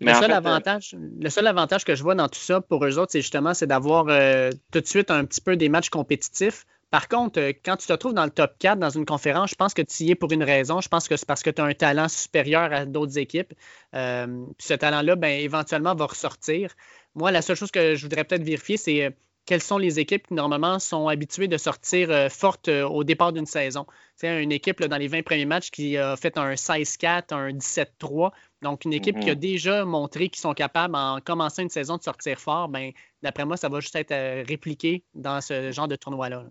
[0.00, 2.98] Le seul, euh, avantage, le seul avantage que je vois dans tout ça pour eux
[2.98, 6.66] autres, c'est justement c'est d'avoir euh, tout de suite un petit peu des matchs compétitifs
[6.96, 9.54] par contre, euh, quand tu te trouves dans le top 4 dans une conférence, je
[9.54, 10.80] pense que tu y es pour une raison.
[10.80, 13.52] Je pense que c'est parce que tu as un talent supérieur à d'autres équipes.
[13.94, 16.74] Euh, puis ce talent-là, ben, éventuellement, va ressortir.
[17.14, 19.10] Moi, la seule chose que je voudrais peut-être vérifier, c'est euh,
[19.44, 23.84] quelles sont les équipes qui, normalement, sont habituées de sortir fortes au départ d'une saison.
[24.14, 28.30] C'est une équipe dans les 20 premiers matchs qui a fait un 16-4, un 17-3.
[28.62, 29.38] Donc, une équipe qui a mm-hmm.
[29.38, 32.70] déjà montré qu'ils sont capables, en commençant une saison, de sortir fort.
[32.70, 36.46] Ben, d'après moi, ça va juste être répliqué dans ce genre de tournoi-là.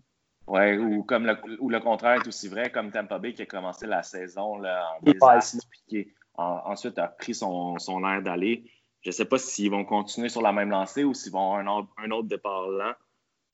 [0.48, 3.46] Oui, ou comme le, ou le contraire est aussi vrai, comme Tampa Bay qui a
[3.46, 8.70] commencé la saison là, en désastre, puis qui ensuite a pris son, son air d'aller.
[9.02, 11.88] Je ne sais pas s'ils vont continuer sur la même lancée ou s'ils vont avoir
[11.98, 12.94] un, autre départ lent.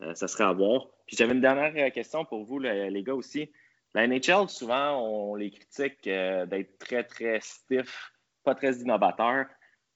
[0.01, 0.87] Euh, ça serait à voir.
[1.05, 3.51] Puis j'avais une dernière euh, question pour vous, les gars aussi.
[3.93, 9.45] La NHL, souvent, on les critique euh, d'être très, très stiff, pas très innovateur.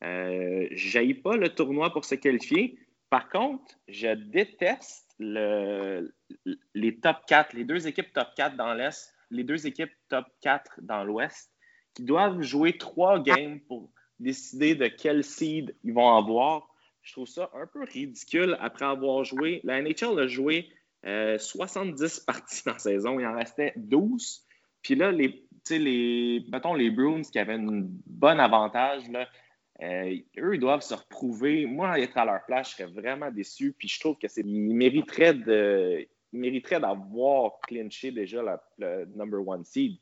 [0.03, 2.77] Euh, je pas le tournoi pour se qualifier.
[3.09, 6.13] Par contre, je déteste le,
[6.73, 10.79] les top 4, les deux équipes top 4 dans l'Est, les deux équipes top 4
[10.81, 11.51] dans l'Ouest,
[11.93, 16.67] qui doivent jouer trois games pour décider de quel seed ils vont avoir.
[17.01, 19.61] Je trouve ça un peu ridicule après avoir joué.
[19.63, 20.69] La NHL a joué
[21.03, 24.43] 70 euh, parties dans la saison, il en restait 12.
[24.81, 29.27] Puis là, les, les, mettons les Bruins qui avaient un bon avantage, là,
[29.81, 31.65] euh, eux, ils doivent se reprouver.
[31.65, 33.73] Moi, être à leur place, je serais vraiment déçu.
[33.77, 36.07] Puis je trouve que c'est, mériteraient de,
[36.79, 39.97] d'avoir clinché déjà le number one seed.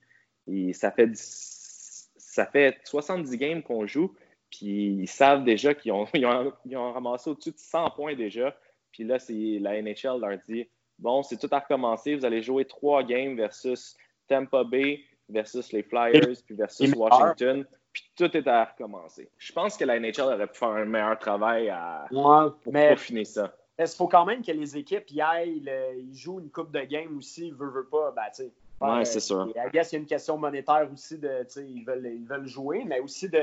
[0.48, 4.14] Et ça fait, ça fait 70 games qu'on joue,
[4.50, 6.06] puis ils savent déjà qu'ils ont,
[6.76, 8.56] ont, ramassé au-dessus de 100 points déjà.
[8.92, 10.68] Puis là, c'est la NHL leur dit
[11.00, 12.16] bon, c'est tout à recommencer.
[12.16, 13.96] Vous allez jouer trois games versus
[14.28, 19.30] Tampa Bay, versus les Flyers, puis versus Washington puis tout est à recommencer.
[19.38, 23.26] Je pense que la NHL aurait pu faire un meilleur travail à, pour mais, finir
[23.26, 23.56] ça.
[23.80, 27.18] Il faut quand même que les équipes y aillent, ils jouent une coupe de game
[27.18, 28.52] aussi, veut, veut pas, ben, tu sais.
[28.82, 29.48] Ouais, c'est sûr.
[29.56, 32.84] I guess il y a une question monétaire aussi de, ils veulent, ils veulent jouer,
[32.86, 33.40] mais aussi de,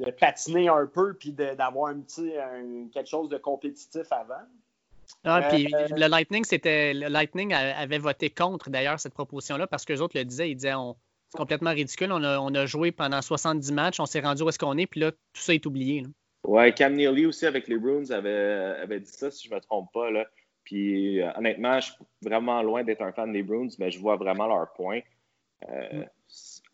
[0.00, 2.32] de patiner un peu puis d'avoir un petit
[2.92, 4.46] quelque chose de compétitif avant.
[5.24, 9.84] Ah, puis euh, le Lightning, c'était le Lightning avait voté contre d'ailleurs cette proposition-là parce
[9.84, 10.96] que les autres le disaient, ils disaient on,
[11.32, 12.12] c'est complètement ridicule.
[12.12, 15.12] On a, joué pendant 70 matchs, on s'est rendu où est-ce qu'on est, puis là,
[15.12, 16.04] tout ça est oublié.
[16.44, 19.92] Ouais, Cam Neely aussi avec les Bruins avait, dit ça, si je ne me trompe
[19.92, 20.10] pas.
[20.10, 20.26] Là.
[20.64, 24.16] Puis euh, honnêtement, je suis vraiment loin d'être un fan des Bruins, mais je vois
[24.16, 25.00] vraiment leur point.
[25.68, 26.06] Euh, mm.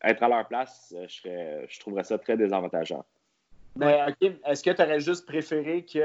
[0.04, 3.04] Être à leur place, euh, je, je trouverais ça très désavantageant.
[3.76, 6.00] Mais OK, est-ce que tu aurais juste préféré qu'il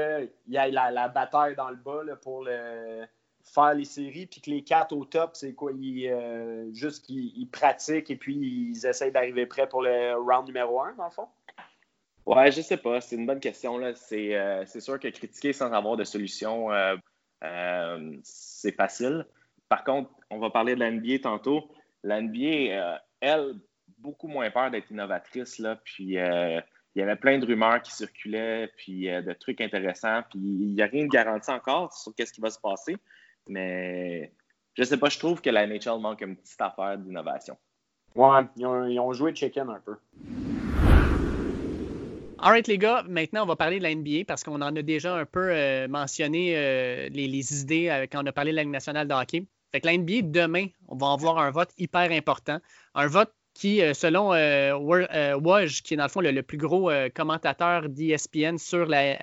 [0.48, 3.04] y ait la, bataille dans le bas pour le
[3.42, 5.72] faire les séries, puis que les quatre au top, c'est quoi?
[5.74, 10.80] Ils, euh, juste qu'ils pratiquent et puis ils essayent d'arriver prêts pour le round numéro
[10.80, 11.28] un, dans le fond?
[12.26, 13.00] Ouais, je sais pas.
[13.00, 13.78] C'est une bonne question.
[13.78, 13.94] Là.
[13.94, 16.96] C'est, euh, sûr que critiquer sans avoir de solution, euh,
[18.22, 19.26] c'est facile.
[19.68, 21.70] Par contre, on va parler de l'NBA tantôt.
[22.02, 23.54] L'NBA, elle,
[23.98, 25.58] beaucoup moins peur d'être innovatrice.
[25.58, 26.62] Là, puis il
[26.96, 30.22] y avait plein de rumeurs qui circulaient, puis de trucs intéressants.
[30.30, 32.96] Puis il n'y a rien de garanti encore sur qu'est-ce qui va se passer.
[33.48, 34.32] Mais
[34.74, 37.56] je sais pas, je trouve que la NHL manque une petite affaire d'innovation.
[38.14, 39.96] Ouais, ils ont, joué chicken un peu.
[42.44, 45.16] Alright les gars, maintenant on va parler de la NBA parce qu'on en a déjà
[45.16, 48.70] un peu euh, mentionné euh, les, idées euh, quand on a parlé de la Ligue
[48.70, 49.46] nationale de hockey.
[49.72, 52.58] Fait que la NBA, demain, on va avoir un vote hyper important.
[52.94, 58.58] Un vote qui, selon Woj, qui est dans le fond le, plus gros commentateur d'ESPN
[58.58, 59.16] sur la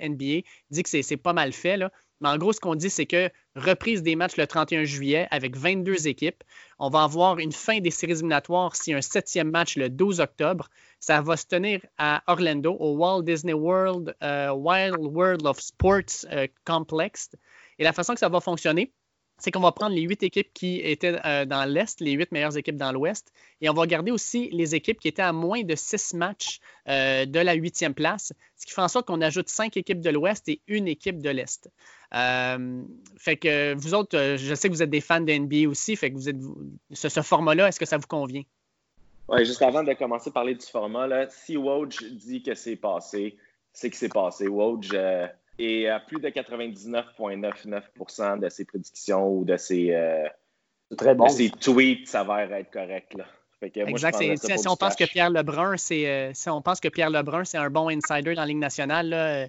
[0.00, 1.80] NBA, dit que c'est pas mal fait.
[2.20, 5.56] Mais en gros, ce qu'on dit, c'est que reprise des matchs le 31 juillet avec
[5.56, 6.42] 22 équipes.
[6.78, 10.68] On va avoir une fin des séries éliminatoires si un septième match le 12 octobre.
[11.00, 16.26] Ça va se tenir à Orlando, au Walt Disney World euh, Wild World of Sports
[16.32, 17.30] euh, Complex.
[17.78, 18.92] Et la façon que ça va fonctionner,
[19.38, 22.56] c'est qu'on va prendre les huit équipes qui étaient euh, dans l'Est, les huit meilleures
[22.56, 25.74] équipes dans l'Ouest, et on va garder aussi les équipes qui étaient à moins de
[25.74, 29.76] six matchs euh, de la huitième place, ce qui fait en sorte qu'on ajoute cinq
[29.76, 31.70] équipes de l'Ouest et une équipe de l'Est.
[32.14, 32.82] Euh,
[33.16, 36.10] fait que vous autres, je sais que vous êtes des fans de NBA aussi, fait
[36.10, 36.40] que vous êtes
[36.92, 38.42] ce, ce format-là, est-ce que ça vous convient?
[39.28, 42.76] Oui, juste avant de commencer à parler du format, là, si Woj dit que c'est
[42.76, 43.36] passé,
[43.72, 44.48] c'est que c'est passé.
[44.48, 44.90] Woj
[45.58, 50.26] et à plus de 99,99% de ses prédictions ou de ses, euh,
[50.96, 51.26] très bon.
[51.60, 53.14] tweets s'avèrent être corrects.
[53.14, 53.26] Là.
[53.62, 54.18] exact.
[54.36, 57.58] si, on pense que Pierre Lebrun, c'est euh, si on pense que Pierre Lebrun, c'est
[57.58, 59.48] un bon insider dans la Ligue nationale, là, euh,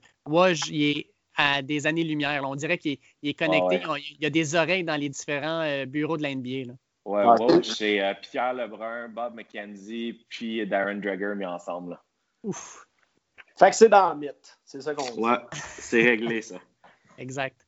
[0.69, 2.41] il est à des années-lumière.
[2.43, 3.81] On dirait qu'il est, connecté.
[4.19, 6.73] Il y a des oreilles dans les différents bureaux de la NBA.
[7.05, 7.23] Ouais,
[7.63, 11.97] c'est Pierre Lebrun, Bob McKenzie, puis Darren Drager mis ensemble.
[12.43, 12.88] Ouf.
[13.59, 14.57] Fait que c'est dans le mythe.
[14.63, 15.19] C'est ça qu'on dit.
[15.19, 16.55] Ouais, c'est réglé, ça.
[17.17, 17.65] exact.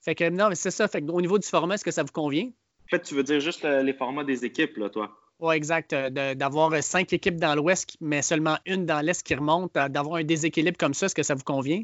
[0.00, 0.88] Fait que non, mais c'est ça.
[0.88, 2.46] Fait que, au niveau du format, est-ce que ça vous convient?
[2.46, 5.10] En fait, tu veux dire juste euh, les formats des équipes, là, toi?
[5.38, 5.92] Oui, exact.
[5.92, 10.16] Euh, d'avoir cinq équipes dans l'Ouest, mais seulement une dans l'Est qui remonte, euh, d'avoir
[10.16, 11.82] un déséquilibre comme ça, est-ce que ça vous convient?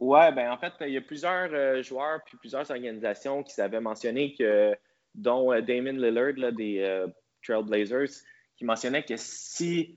[0.00, 4.34] Oui, ben en fait, il y a plusieurs joueurs puis plusieurs organisations qui s'avaient mentionné
[4.34, 4.76] que,
[5.14, 7.06] dont Damon Lillard là, des
[7.44, 8.10] Trailblazers,
[8.56, 9.96] qui mentionnait que si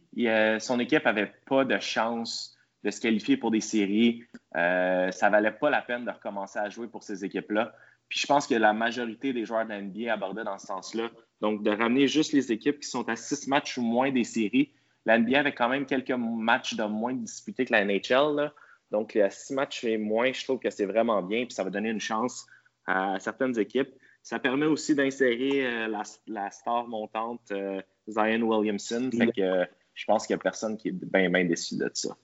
[0.59, 4.23] son équipe n'avait pas de chance de se qualifier pour des séries.
[4.55, 7.73] Euh, ça valait pas la peine de recommencer à jouer pour ces équipes-là.
[8.09, 11.09] Puis je pense que la majorité des joueurs de la NBA abordaient dans ce sens-là.
[11.41, 14.71] Donc, de ramener juste les équipes qui sont à six matchs ou moins des séries.
[15.05, 18.51] La NBA avait quand même quelques matchs de moins disputés que la NHL.
[18.91, 21.45] Donc, les six matchs et moins, je trouve que c'est vraiment bien.
[21.45, 22.45] Puis ça va donner une chance
[22.85, 23.93] à certaines équipes.
[24.23, 29.09] Ça permet aussi d'insérer euh, la, star montante euh, Zion Williamson.
[29.17, 32.15] Fait que je pense qu'il n'y a personne qui est bien, bien déçu de ça.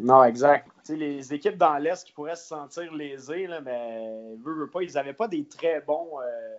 [0.00, 0.68] Non, exact.
[0.88, 4.36] les équipes dans l'Est qui pourraient se sentir lésées, là, mais
[4.72, 6.20] pas, ils n'avaient pas des très bons.
[6.20, 6.56] Euh,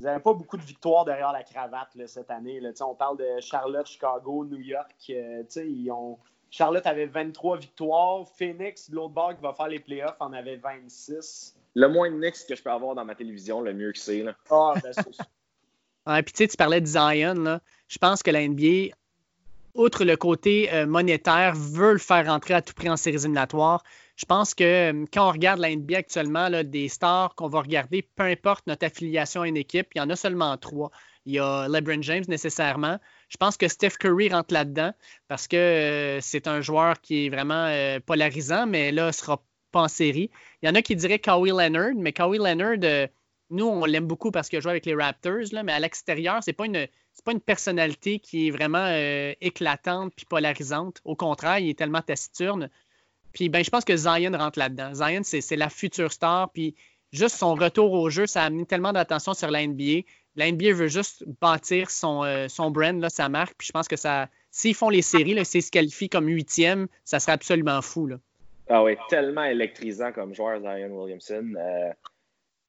[0.00, 2.60] ils n'avaient pas beaucoup de victoires derrière la cravate cette année.
[2.60, 2.70] Là.
[2.82, 4.94] On parle de Charlotte, Chicago, New York.
[5.10, 6.18] Euh, ils ont...
[6.50, 8.28] Charlotte avait 23 victoires.
[8.36, 11.56] Phoenix, de l'autre bord, qui va faire les playoffs, en avait 26.
[11.74, 14.24] Le moins de Knicks que je peux avoir dans ma télévision, le mieux que c'est.
[14.50, 15.24] Ah, ben c'est ça.
[16.22, 17.34] puis tu parlais de Zion.
[17.34, 17.60] Là.
[17.88, 18.94] Je pense que la NBA
[19.76, 23.82] outre le côté euh, monétaire, veut le faire rentrer à tout prix en séries éliminatoires.
[24.16, 28.02] Je pense que euh, quand on regarde la NBA actuellement, des stars qu'on va regarder,
[28.02, 30.90] peu importe notre affiliation à une équipe, il y en a seulement trois.
[31.24, 32.98] Il y a LeBron James nécessairement.
[33.28, 34.92] Je pense que Steph Curry rentre là-dedans
[35.28, 37.68] parce que euh, c'est un joueur qui est vraiment
[38.06, 40.30] polarisant, mais là, ne sera pas en série.
[40.62, 43.08] Il y en a qui diraient Kawhi Leonard, mais Kawhi Leonard,
[43.50, 46.42] nous, on l'aime beaucoup parce qu'il a joué avec les Raptors, là, mais à l'extérieur,
[46.42, 51.00] c'est pas une c'est pas une personnalité qui est vraiment euh, éclatante puis polarisante.
[51.04, 52.68] Au contraire, il est tellement taciturne.
[53.32, 54.92] Puis ben, je pense que Zion rentre là-dedans.
[54.94, 56.50] Zion, c'est la future star.
[56.50, 56.74] Puis
[57.12, 60.02] juste son retour au jeu, ça a amené tellement d'attention sur la NBA.
[60.36, 63.54] La NBA veut juste bâtir son, euh, son brand, là, sa marque.
[63.56, 67.18] Puis je pense que ça, s'ils font les séries, s'ils se qualifient comme huitième, ça
[67.18, 68.06] serait absolument fou.
[68.08, 68.16] Là.
[68.68, 71.54] Ah oui, tellement électrisant comme joueur, Zion Williamson.
[71.56, 71.92] Euh,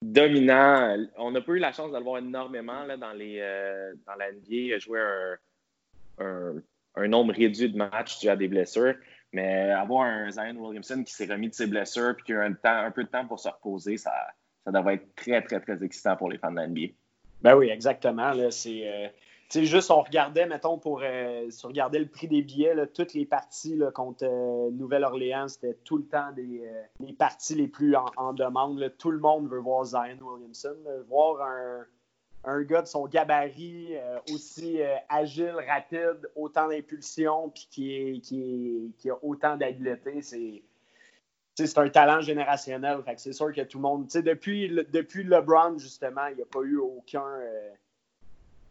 [0.01, 0.97] dominant.
[1.17, 4.15] On n'a pas eu la chance de le voir énormément là, dans, les, euh, dans
[4.15, 4.45] la NBA.
[4.49, 4.99] Il a joué
[6.19, 6.55] un,
[6.95, 8.95] un, nombre réduit de matchs dû à des blessures.
[9.33, 12.55] Mais avoir un Zion Williamson qui s'est remis de ses blessures et qui a un,
[12.63, 14.13] un peu de temps pour se reposer, ça,
[14.63, 16.93] ça devrait être très, très, très excitant pour les fans de la NBA.
[17.41, 18.33] Ben oui, exactement.
[18.51, 18.87] C'est.
[18.87, 19.07] Euh,
[19.49, 23.13] sais, juste, on regardait, mettons, pour euh, si on regardait le prix des billets, toutes
[23.13, 27.95] les parties contre euh, Nouvelle-Orléans, c'était tout le temps des, euh, les parties les plus
[27.95, 28.93] en, demande.
[28.97, 30.75] Tout le monde veut voir Zion Williamson.
[31.07, 31.85] Voir un,
[32.43, 33.95] un, gars de son gabarit,
[34.33, 34.79] aussi
[35.09, 40.63] agile, rapide, autant d'impulsion, puis qui, est, qui, qui, a autant d'habileté, c'est.
[41.59, 42.99] C'est un talent générationnel.
[43.15, 44.05] C'est sûr que tout le monde.
[44.13, 47.23] Depuis, depuis LeBron, justement, il n'y a pas eu aucun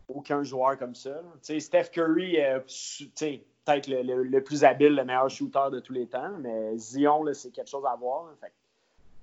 [0.08, 1.22] aucun joueur comme ça.
[1.42, 2.60] Steph Curry, est
[3.64, 7.70] peut-être le, plus habile, le meilleur shooter de tous les temps, mais Zion, c'est quelque
[7.70, 8.26] chose à voir.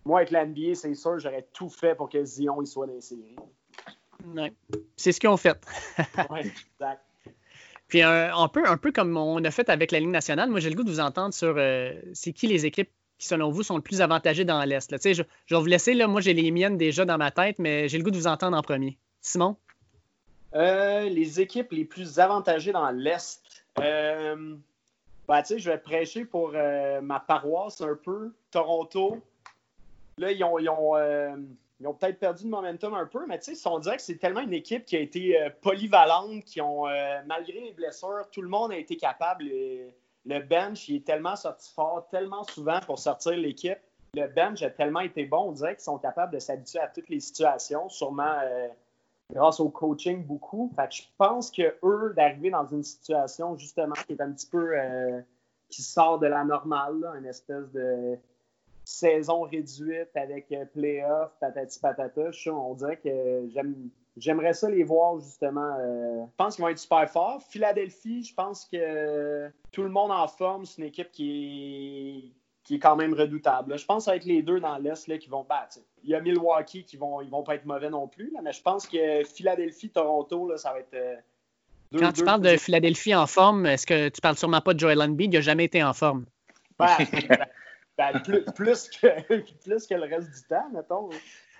[0.05, 3.01] moi, avec l'NBA, c'est sûr, j'aurais tout fait pour que Zion il soit dans les
[3.01, 3.35] séries.
[4.95, 5.59] C'est ce qu'ils ont fait.
[6.29, 7.01] oui, exact.
[7.87, 10.69] Puis un, peu, un peu comme on a fait avec la Ligue nationale, moi j'ai
[10.69, 13.75] le goût de vous entendre sur euh, c'est qui les équipes qui, selon vous, sont
[13.75, 14.89] le plus avantagées dans l'Est.
[14.91, 17.87] Je, je vais vous laisser, là, moi j'ai les miennes déjà dans ma tête, mais
[17.89, 18.97] j'ai le goût de vous entendre en premier.
[19.21, 19.57] Simon?
[20.55, 23.41] Euh, les équipes les plus avantagées dans l'Est.
[23.79, 24.55] Euh,
[25.27, 28.33] ben, je vais prêcher pour euh, ma paroisse un peu.
[28.51, 29.17] Toronto.
[30.17, 34.03] Là, ils ont, ils ont, peut-être perdu de momentum un peu, mais on dirait que
[34.03, 36.83] c'est tellement une équipe qui a été polyvalente, qui ont,
[37.25, 39.45] malgré les blessures, tout le monde a été capable.
[39.45, 43.79] le bench, il est tellement sorti fort, tellement souvent pour sortir l'équipe.
[44.13, 47.09] Le bench a tellement été bon, on dirait qu'ils sont capables de s'habituer à toutes
[47.09, 47.89] les situations.
[47.89, 48.37] Sûrement
[49.31, 50.71] grâce au coaching beaucoup.
[50.75, 54.77] Fait je pense que eux, d'arriver dans une situation justement qui est un petit peu
[54.77, 55.21] euh,
[55.69, 58.17] qui sort de la normale, une espèce de
[58.85, 63.49] saison réduite avec euh, playoff, patati patata, on dirait que
[64.17, 65.75] j'aimerais ça les voir justement.
[65.79, 67.41] Euh, je pense qu'ils vont être super forts.
[67.43, 72.75] Philadelphie, je pense que tout le monde en forme, c'est une équipe qui est qui
[72.75, 73.77] est quand même redoutable.
[73.77, 75.79] Je pense que ça va être les deux dans l'Est qui vont battre.
[76.03, 78.61] Il y a Milwaukee qui vont, ils vont pas être mauvais non plus, mais je
[78.61, 80.93] pense que Philadelphie, Toronto, ça va être.
[80.93, 81.15] Euh,
[81.97, 85.01] Quand tu parles de Philadelphie en forme, est-ce que tu parles sûrement pas de Joel
[85.01, 85.33] Embiid?
[85.33, 86.25] Il n'a jamais été en forme.
[87.95, 88.19] Ben, ben,
[88.55, 91.09] plus, que, plus que le reste du temps, mettons.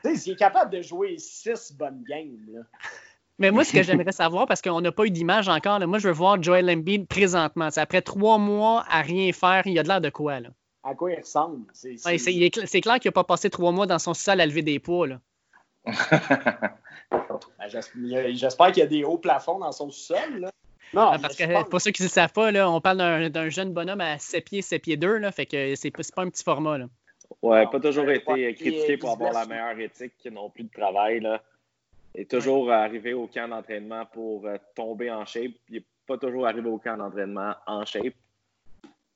[0.03, 2.65] Tu sais, est capable de jouer six bonnes games.
[3.37, 6.07] Mais moi, ce que j'aimerais savoir, parce qu'on n'a pas eu d'image encore, moi, je
[6.07, 7.69] veux voir Joel Embiid présentement.
[7.75, 10.49] après trois mois à rien faire, il y a de l'air de quoi, là?
[10.83, 11.65] À quoi il ressemble.
[11.73, 15.07] C'est clair qu'il n'a pas passé trois mois dans son sol à lever des poids.
[15.85, 15.93] Ben,
[17.67, 20.49] j'espère qu'il y a des hauts plafonds dans son sol.
[20.93, 23.73] Non, ah, parce que pour ceux qui ne savent pas, là, on parle d'un jeune
[23.73, 26.43] bonhomme à 7 pieds, 7 pieds 2, là, fait que c'est pas, pas un petit
[26.43, 26.77] format.
[26.77, 26.85] Là.
[27.41, 31.19] Ouais, pas toujours été critiqué pour avoir la meilleure éthique, non plus de travail.
[31.19, 31.41] Là.
[32.13, 35.51] est toujours arrivé au camp d'entraînement pour euh, tomber en shape.
[35.69, 38.13] Il n'est pas toujours arrivé au camp d'entraînement en shape.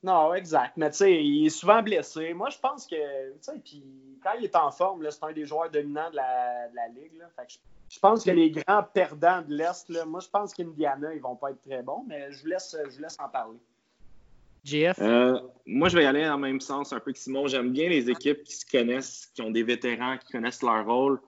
[0.04, 0.78] Non, exact.
[0.78, 2.34] Mais tu sais, il est souvent blessé.
[2.34, 3.84] Moi, je pense que, tu sais, puis
[4.24, 7.12] quand il est en forme, c'est un des joueurs dominants de la, de la Ligue.
[7.48, 7.56] je,
[7.90, 11.52] je, pense que les grands perdants de l'Est, moi, je pense qu'Indiana, ils vont pas
[11.52, 13.58] être très bons, mais je vous laisse, je vous laisse en parler.
[15.00, 17.48] Euh, moi, je vais y aller dans le même sens un peu que Simon.
[17.48, 21.22] J'aime bien les équipes qui se connaissent, qui ont des vétérans, qui connaissent leur rôle,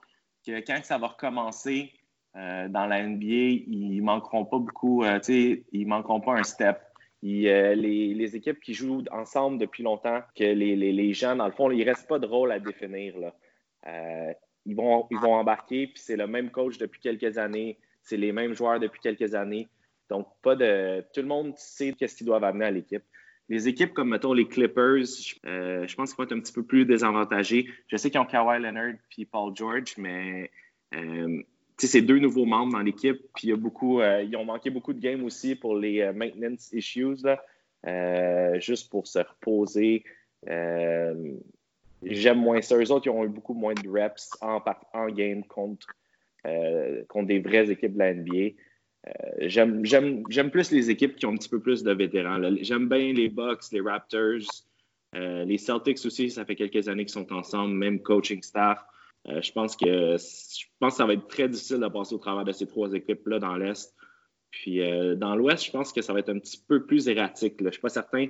[0.46, 1.92] que quand ça va recommencer
[2.36, 6.80] euh, dans la NBA, ils manqueront pas beaucoup, euh, ils manqueront pas un step.
[7.22, 11.84] Les, équipes qui jouent ensemble depuis longtemps, que les, gens, dans le fond, il ne
[11.84, 13.14] reste pas de rôle à définir.
[13.86, 18.32] ils, vont, ils vont embarquer, puis c'est le même coach depuis quelques années, c'est les
[18.32, 19.68] mêmes joueurs depuis quelques années.
[20.08, 21.04] Donc, pas de.
[21.14, 23.04] Tout le monde sait qu'est-ce qu'ils doivent amener à l'équipe.
[23.48, 25.06] Les équipes comme, mettons, les Clippers,
[25.44, 27.68] euh, je pense qu'ils vont être un petit peu plus désavantagés.
[27.88, 30.50] Je sais qu'ils ont Kawhi Leonard puis Paul George, mais
[30.94, 31.42] euh,
[31.86, 33.20] c'est deux nouveaux membres dans l'équipe.
[33.34, 36.12] Puis il y a beaucoup, euh, ils ont manqué beaucoup de games aussi pour les
[36.12, 37.16] maintenance issues,
[38.58, 40.04] juste pour se reposer.
[42.02, 42.76] J'aime moins ça.
[42.76, 44.62] Eux autres, ils ont eu beaucoup moins de reps en,
[44.94, 45.88] en game contre,
[47.08, 48.56] contre des vraies équipes de la NBA.
[49.06, 52.40] Euh, j'aime plus les équipes qui ont un petit peu plus de vétérans.
[52.60, 54.42] J'aime bien les Bucks, les Raptors,
[55.16, 58.84] euh, les Celtics aussi, ça fait quelques années qu'ils sont ensemble, même coaching staff.
[59.28, 62.18] Euh, je, pense que, je pense que ça va être très difficile de passer au
[62.18, 63.94] travers de ces trois équipes-là dans l'Est.
[64.50, 64.80] Puis
[65.16, 67.54] dans l'Ouest, je pense que ça va être un petit peu plus erratique.
[67.60, 68.26] Je ne suis pas certain,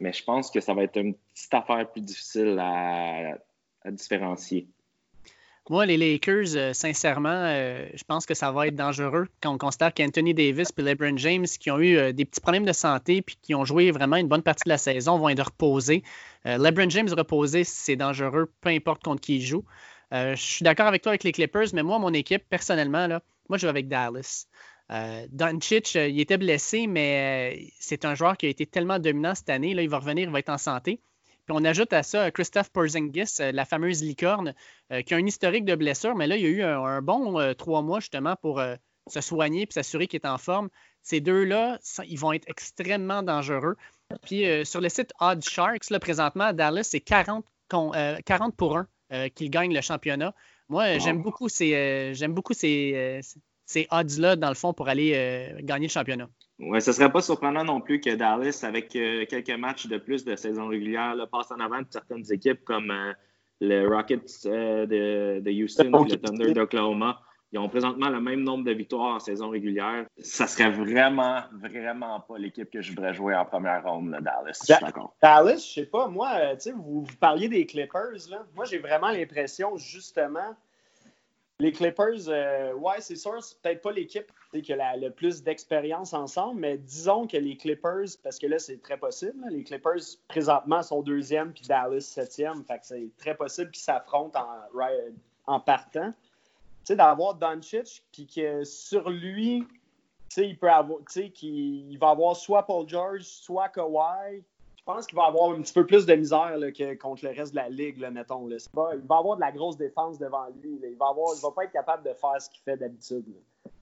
[0.00, 3.36] mais je pense que ça va être une petite affaire plus difficile à
[3.90, 4.66] différencier.
[5.70, 9.58] Moi, les Lakers, euh, sincèrement, euh, je pense que ça va être dangereux quand on
[9.58, 13.20] considère qu'Anthony Davis et LeBron James, qui ont eu euh, des petits problèmes de santé
[13.20, 16.02] puis qui ont joué vraiment une bonne partie de la saison, vont être reposés.
[16.44, 19.64] LeBron James reposé, c'est dangereux, peu importe contre qui il joue.
[20.12, 23.08] Je suis d'accord avec toi avec les Clippers, mais moi, mon équipe, personnellement,
[23.48, 24.46] moi, je vais avec Dallas.
[25.30, 29.70] Doncic, il était blessé, mais c'est un joueur qui a été tellement dominant cette année.
[29.70, 31.00] Il va revenir, il va être en santé.
[31.48, 34.54] Puis on ajoute à ça Christophe Porzingis, euh, la fameuse licorne,
[34.92, 37.54] euh, qui a un historique de blessure, mais là, il a eu un, bon euh,
[37.54, 38.60] trois mois justement pour
[39.06, 40.68] se soigner et s'assurer qu'il est en forme.
[41.02, 43.76] Ces deux-là, ils vont être extrêmement dangereux.
[44.26, 48.86] Puis sur le site Odd Sharks, là, présentement, Dallas, c'est 40, 40 pour 1
[49.34, 50.34] qu'il gagne le championnat.
[50.68, 53.20] Moi, j'aime beaucoup ces, j'aime beaucoup ces,
[53.64, 56.28] ces odds-là, dans le fond, pour aller gagner le championnat.
[56.60, 59.96] Oui, ce ne serait pas surprenant non plus que Dallas, avec euh, quelques matchs de
[59.96, 63.12] plus de saison régulière, passe en avant de certaines équipes comme euh,
[63.60, 64.84] les Rockets euh,
[65.40, 67.20] de, Houston le Thunder d'Oklahoma.
[67.52, 70.04] Ils ont présentement le même nombre de victoires en saison régulière.
[70.20, 74.60] Ça serait vraiment, vraiment pas l'équipe que je voudrais jouer en première ronde, Dallas.
[74.68, 75.14] Je d'accord.
[75.22, 78.28] Dallas, je sais pas, moi, vous, vous parliez des Clippers.
[78.28, 78.44] Là.
[78.54, 80.54] Moi, j'ai vraiment l'impression, justement,
[81.60, 86.12] les Clippers, euh, ouais, c'est sûr, c'est peut-être pas l'équipe qui a le plus d'expérience
[86.12, 90.82] ensemble, mais disons que les Clippers, parce que là, c'est très possible, les Clippers, présentement,
[90.82, 96.12] sont deuxième, puis Dallas septième, fait que c'est très possible qu'ils s'affrontent en, en partant.
[96.88, 99.76] Tu sais, d'avoir Doncic, puis que sur lui, tu
[100.30, 104.42] sais, il peut avoir, tu sais, qu'il va avoir soit Paul George, soit Kawhi,
[104.74, 107.52] je pense qu'il va avoir un petit peu plus de misère que contre le reste
[107.52, 108.48] de la ligue, là, mettons.
[108.48, 110.80] il va avoir de la grosse défense devant lui.
[110.82, 113.26] Il va avoir, va pas être capable de faire ce qu'il fait d'habitude.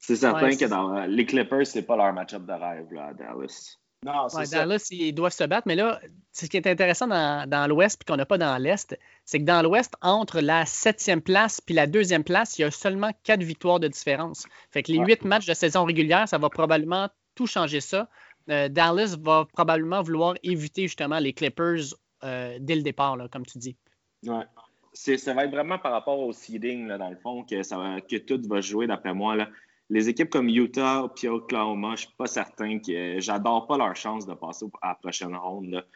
[0.01, 3.79] C'est certain que dans les Clippers, c'est pas leur match-up de rêve à Dallas.
[4.07, 5.67] Non, c'est ils doivent se battre.
[5.67, 6.01] Mais là,
[6.33, 9.63] ce qui est intéressant dans, l'Ouest et qu'on n'a pas dans l'Est, c'est que dans
[9.63, 13.81] l'Ouest, entre la septième place et la deuxième place, il y a seulement quatre victoires
[13.81, 14.47] de différence.
[14.71, 18.09] Fait que les huit matchs de saison régulière, ça va probablement tout changer ça.
[18.49, 23.59] Euh, Dallas va probablement vouloir éviter justement les Clippers euh, dès le départ, comme tu
[23.59, 23.77] dis.
[24.25, 24.45] Ouais.
[24.93, 28.41] Ça va être vraiment par rapport au seeding, dans le fond, que, ça que tout
[28.49, 29.35] va jouer, d'après moi.
[29.35, 29.49] Là.
[29.89, 33.95] Les équipes comme Utah et Oklahoma, je ne suis pas certain que j'adore pas leur
[33.95, 35.87] chance de passer à la prochaine ronde.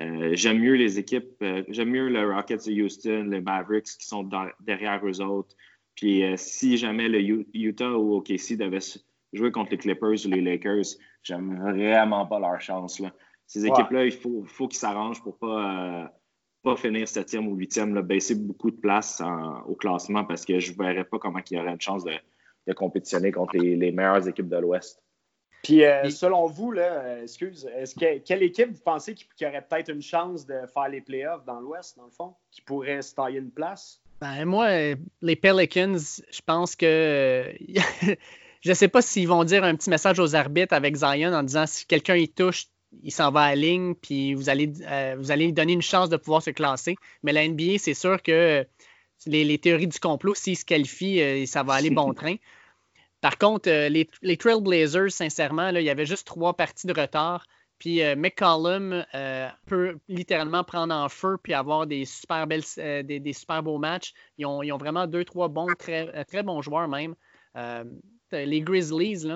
[0.00, 4.28] Euh, j'aime mieux les équipes, j'aime mieux les Rockets de Houston, les Mavericks qui sont
[4.60, 5.54] derrière eux autres.
[5.94, 9.00] Puis si jamais le Utah ou OKC devaient
[9.32, 12.98] jouer contre les Clippers ou les Lakers, j'aime vraiment pas leur chance.
[13.00, 13.12] Là.
[13.46, 16.06] Ces équipes-là, il faut, faut qu'ils s'arrangent pour pas, euh,
[16.62, 19.22] pas finir septième ou huitième, baisser beaucoup de place
[19.66, 22.12] au classement parce que je ne verrais pas comment il y aurait une chance de,
[22.66, 25.02] de compétitionner contre les, meilleures équipes de l'Ouest.
[25.62, 29.66] Puis, euh, selon vous, là, euh, excuse, est-ce que, quelle équipe vous pensez qui, aurait
[29.68, 33.14] peut-être une chance de faire les playoffs dans l'Ouest, dans le fond, qui pourrait se
[33.14, 34.00] tailler une place?
[34.20, 34.68] Ben, moi,
[35.22, 37.52] les Pelicans, je pense que
[38.66, 41.44] Je ne sais pas s'ils vont dire un petit message aux arbitres avec Zion en
[41.44, 42.66] disant si quelqu'un y touche,
[43.04, 45.82] il s'en va à la ligne, puis vous allez, euh, vous allez lui donner une
[45.82, 46.96] chance de pouvoir se classer.
[47.22, 48.66] Mais la NBA, c'est sûr que
[49.26, 52.34] les, théories du complot, s'ils se qualifient, euh, ça va aller bon train.
[53.26, 57.44] Par contre, euh, les, Trailblazers, sincèrement, il y avait juste trois parties de retard.
[57.80, 59.04] Puis McCollum
[59.66, 64.14] peut littéralement prendre en feu puis avoir des super, belles, des, super beaux matchs.
[64.38, 67.16] Ils ont, vraiment deux, trois bons, très, bons joueurs même.
[68.32, 69.26] les Grizzlies,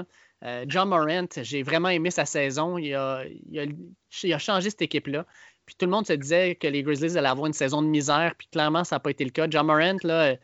[0.68, 2.78] John Morant, j'ai vraiment aimé sa saison.
[2.78, 5.26] Il a, il a changé cette équipe-là.
[5.66, 8.34] Puis tout le monde se disait que les Grizzlies allaient avoir une saison de misère,
[8.38, 9.48] puis clairement, ça n'a pas été le cas.
[9.50, 10.36] John Morant, là,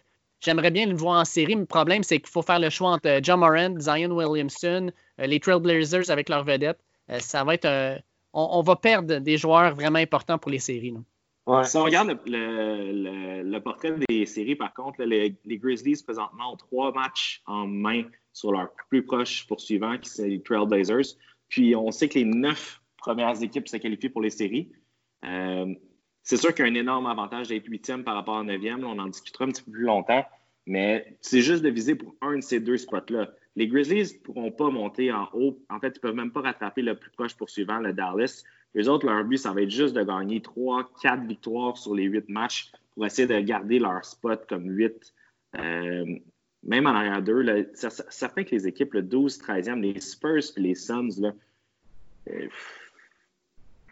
[0.47, 2.91] j'aimerais bien le voir en série, mais le problème, c'est qu'il faut faire le choix
[2.91, 4.91] entre John Morant, Zion Williamson,
[5.21, 6.81] euh, les Trailblazers avec leurs vedettes.
[7.11, 8.03] Euh, ça va être.
[8.33, 10.93] On, va perdre des joueurs vraiment importants pour les séries.
[11.65, 17.43] Si on regarde le, portrait des séries, par contre, les, Grizzlies présentement ont trois matchs
[17.47, 21.17] en main sur leur plus proche poursuivant, qui sont les Trailblazers.
[21.49, 24.71] Puis on sait que les neuf premières équipes se qualifient pour les séries.
[25.25, 25.73] Euh,
[26.23, 28.85] c'est sûr qu'il y a un énorme avantage d'être huitième par rapport à neuvième.
[28.85, 30.25] On en discutera un petit peu plus longtemps,
[30.67, 33.31] mais c'est juste de viser pour un de ces deux spots-là.
[33.55, 35.59] Les Grizzlies ne pourront pas monter en haut.
[35.71, 38.43] En fait, ils ne peuvent même pas rattraper le plus proche poursuivant, le Dallas.
[38.75, 42.05] Les autres, leur but, ça va être juste de gagner trois, quatre victoires sur les
[42.05, 45.15] huit matchs pour essayer de garder leur spot comme huit.
[45.57, 46.19] Euh,
[46.63, 50.61] même en arrière d'eux, ça, fait que les équipes, le 12, 13e, les Spurs et
[50.61, 51.33] les Suns, là,
[52.29, 52.49] euh,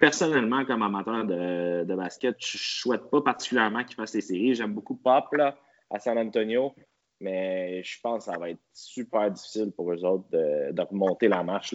[0.01, 4.55] personnellement, comme amateur de, basket, je ne souhaite pas particulièrement qu'ils fassent les séries.
[4.55, 5.57] J'aime beaucoup Pop là,
[5.91, 6.75] à San Antonio,
[7.21, 11.43] mais je pense que ça va être super difficile pour eux autres de, remonter la
[11.43, 11.75] marche.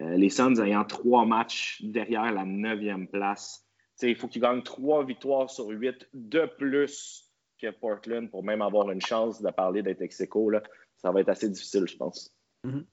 [0.00, 3.66] Euh, les Suns ayant trois matchs derrière la neuvième place.
[4.02, 7.24] il faut qu'ils gagnent trois victoires sur huit de plus
[7.60, 10.22] que Portland pour même avoir une chance de parler d'être ex
[10.96, 12.32] Ça va être assez difficile, je pense.
[12.64, 12.84] Mm-hmm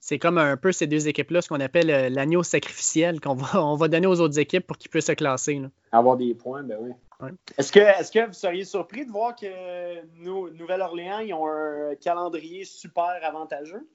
[0.00, 3.62] c'est comme un peu ces deux équipes-là, ce qu'on appelle euh, l'agneau sacrificiel qu'on va,
[3.64, 5.60] on va donner aux autres équipes pour qu'ils puissent se classer.
[5.92, 6.90] Avoir des points, ben oui.
[7.58, 11.94] Est-ce que, est que vous seriez surpris de voir que nous, Nouvelle-Orléans, ils ont un
[11.96, 13.88] calendrier super avantageux?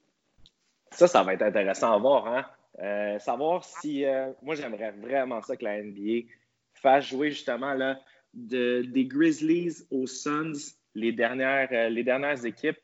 [0.91, 2.27] Ça, ça va être intéressant à voir.
[2.27, 2.45] Hein?
[2.79, 4.05] Euh, savoir si.
[4.05, 6.27] Euh, moi, j'aimerais vraiment ça que la NBA
[6.73, 7.99] fasse jouer justement là,
[8.33, 10.53] de, des Grizzlies aux Suns,
[10.93, 12.79] les dernières, les dernières équipes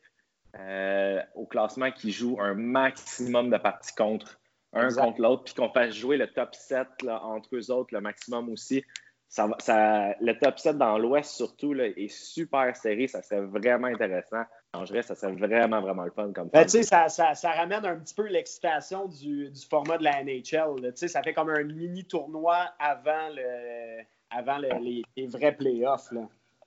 [0.58, 4.40] euh, au classement qui joue un maximum de parties contre
[4.74, 8.50] un contre l'autre, puis qu'on fasse jouer le top 7 entre eux autres, le maximum
[8.50, 8.84] aussi.
[9.32, 13.08] Ça, ça, le top 7 dans l'Ouest, surtout, là, est super serré.
[13.08, 14.44] Ça serait vraiment intéressant.
[14.74, 18.28] Ça serait vraiment, vraiment le fun comme ben, ça, ça, ça, ramène un petit peu
[18.28, 20.92] l'excitation du, du, format de la NHL.
[20.96, 26.10] Ça fait comme un mini tournoi avant, le, avant les, les, vrais playoffs.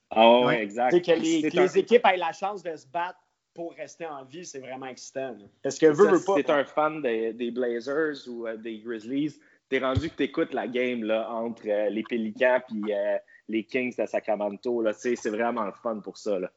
[0.08, 1.04] Ah oui, exact.
[1.04, 3.18] Que les, que les équipes aient la chance de se battre
[3.52, 5.36] pour rester en vie, c'est vraiment excitant.
[5.62, 6.36] Est-ce que veut, pas.
[6.36, 9.38] Si t'es un fan des, Blazers ou euh, des Grizzlies,
[9.74, 13.16] t'es rendu que t'écoutes la game là, entre euh, les Pelicans et euh,
[13.48, 14.82] les Kings de Sacramento.
[14.82, 16.38] Là, c'est vraiment le fun pour ça.
[16.38, 16.50] Là.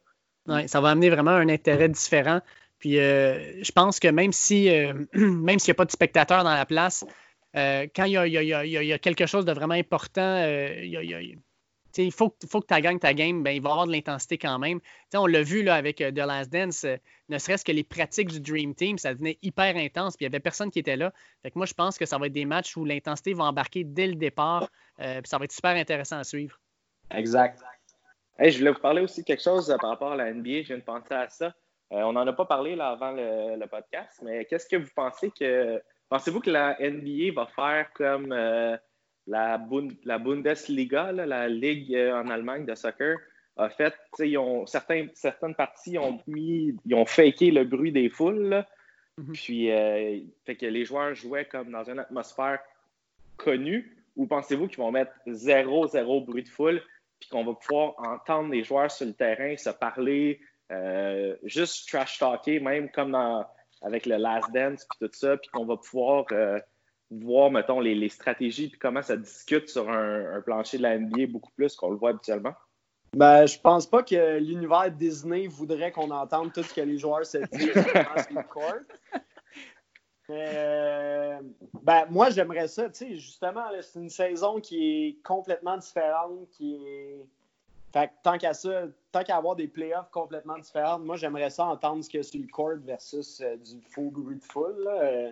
[0.47, 2.41] Ouais, ça va amener vraiment un intérêt différent.
[2.79, 4.69] Puis je pense que même si
[5.13, 7.05] même s'il n'y a pas de spectateurs dans la place,
[7.53, 11.37] quand il y, y, a, quelque chose de vraiment important, il y
[11.97, 14.37] il faut, faut, que tu gagnes ta game, ben, il va y avoir de l'intensité
[14.37, 14.79] quand même.
[15.13, 16.97] on l'a vu là, avec euh, The Last Dance, euh,
[17.29, 20.35] ne serait-ce que les pratiques du Dream Team, ça devenait hyper intense, puis il n'y
[20.35, 21.13] avait personne qui était là.
[21.41, 23.83] Fait que moi, je pense que ça va être des matchs où l'intensité va embarquer
[23.83, 24.69] dès le départ,
[24.99, 26.59] euh, puis ça va être super intéressant à suivre.
[27.11, 27.59] Exact.
[28.39, 30.83] je voulais vous parler aussi quelque chose par rapport à la NBA, je viens de
[30.83, 31.53] penser à ça.
[31.89, 35.81] on n'en a pas parlé avant le, le podcast, mais qu'est-ce que vous pensez que.
[36.09, 38.33] Pensez-vous que la NBA va faire comme
[39.27, 39.59] la,
[40.05, 43.17] la Bundesliga, la ligue euh, en Allemagne de soccer,
[43.57, 48.09] a fait, ils ont, certains, certaines parties ont mis, ils ont faké le bruit des
[48.09, 48.63] foules.
[49.17, 49.33] Mhm.
[49.33, 52.59] Puis, euh, fait que les joueurs jouaient comme dans une atmosphère
[53.35, 53.93] connue.
[54.15, 56.81] Ou pensez-vous qu'ils vont mettre zéro, zéro bruit de foule,
[57.19, 60.39] puis qu'on va pouvoir entendre les joueurs sur le terrain se parler,
[60.71, 63.45] euh, juste trash talker, même comme dans,
[63.81, 66.25] avec le Last Dance, puis tout ça, puis qu'on va pouvoir
[67.09, 71.51] voir, mettons, les, stratégies puis comment ça discute sur un, plancher de la NBA beaucoup
[71.51, 72.53] plus qu'on le voit habituellement?
[73.13, 77.25] Ben, je pense pas que l'univers Disney voudrait qu'on entende tout ce que les joueurs
[77.25, 78.73] se disent dans le court.
[80.29, 81.39] Euh,
[81.83, 82.89] ben, moi, j'aimerais ça.
[82.89, 87.25] Tu sais, justement, c'est une saison qui est complètement différente, qui est.
[87.93, 92.03] Fait tant qu'à ça, tant qu'à avoir des playoffs complètement différents, moi, j'aimerais ça entendre
[92.03, 94.83] ce qu'il y a sur le court versus euh, du faux bruit de foule.
[94.83, 95.31] Là.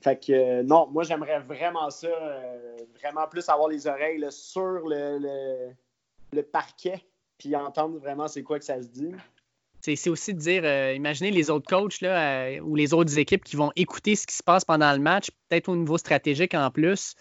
[0.00, 4.82] Fait que euh, non, moi j'aimerais vraiment ça, euh, vraiment plus avoir les oreilles sur
[4.86, 5.72] le,
[6.52, 7.02] parquet,
[7.38, 9.12] puis entendre vraiment c'est quoi que ça se dit.
[9.80, 13.54] C'est aussi de dire, euh, imaginez les autres coachs là, ou les autres équipes qui
[13.54, 17.14] vont écouter ce qui se passe pendant le match, peut-être au niveau stratégique en plus.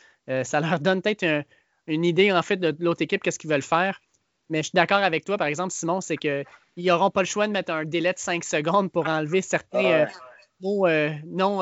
[0.44, 1.46] ça leur donne peut-être
[1.86, 4.02] une idée en fait de l'autre équipe, qu'est-ce qu'ils veulent faire.
[4.50, 6.46] Mais je suis d'accord avec toi, par exemple, Simon, c'est qu'ils
[6.78, 10.08] n'auront pas le choix de mettre un délai de 5 secondes pour enlever certains
[10.62, 11.62] non,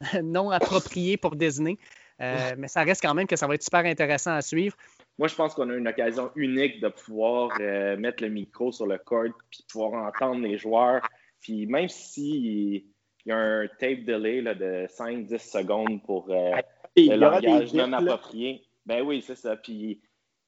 [0.22, 1.78] non approprié pour Disney.
[2.20, 4.76] Euh, mais ça reste quand même que ça va être super intéressant à suivre.
[5.18, 8.86] Moi, je pense qu'on a une occasion unique de pouvoir euh, mettre le micro sur
[8.86, 11.06] le court puis pouvoir entendre les joueurs.
[11.40, 12.84] Puis même s'il
[13.24, 16.52] y a un tape delay là, de 5-10 secondes pour euh,
[16.96, 19.56] le langage non approprié, ben oui, c'est ça.
[19.56, 20.00] Puis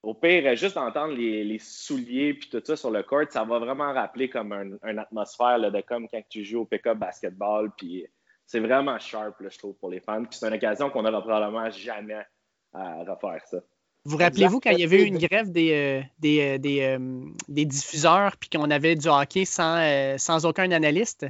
[0.03, 3.93] au pire, juste entendre les, souliers puis tout ça sur le court, ça va vraiment
[3.93, 7.71] rappeler comme une atmosphère de comme quand tu joues au pick-up basketball.
[7.77, 8.07] Puis
[8.49, 10.25] c'est vraiment sharp, je trouve, pour les fans.
[10.25, 12.25] Puis c'est une occasion qu'on n'aura probablement jamais
[12.73, 13.59] à refaire ça.
[14.05, 17.65] Vous rappelez-vous quand il y avait eu une grève des, euh, des, euh, euh, des,
[17.67, 21.27] diffuseurs puis qu'on avait du hockey sans, sans aucun analyste?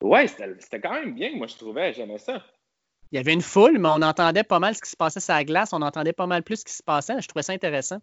[0.00, 2.40] Oui, c'était quand même bien, moi je trouvais, j'aimais ça.
[3.10, 5.34] Il y avait une foule, mais on entendait pas mal ce qui se passait sur
[5.34, 7.20] la glace, on entendait pas mal plus ce qui se passait.
[7.20, 7.98] Je trouvais ça intéressant.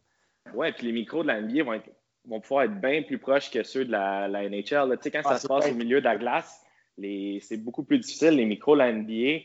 [0.54, 1.82] Oui, puis les micros de la NBA vont,
[2.26, 4.64] vont pouvoir être bien plus proches que ceux de la, NHL.
[4.64, 6.61] Tu sais, quand ça ah, se passe au milieu de la glace,
[6.98, 8.32] c'est beaucoup plus difficile.
[8.32, 9.40] Les micros la NBA,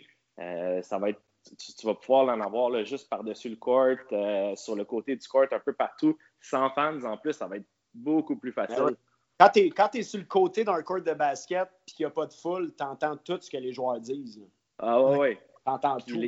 [0.82, 1.20] ça va être
[1.54, 5.46] tu, vas pouvoir en avoir juste par-dessus le court, euh, sur le côté du court,
[5.50, 6.16] un peu partout.
[6.40, 8.96] Sans fans, en plus, ça va être beaucoup plus facile.
[9.38, 12.26] Quand tu es, sur le côté d'un court de basket et qu'il n'y a pas
[12.26, 14.42] de foule, tu entends tout ce que les joueurs disent.
[14.78, 15.34] Ah ouais, ouais.
[15.36, 16.20] Tu entends tout.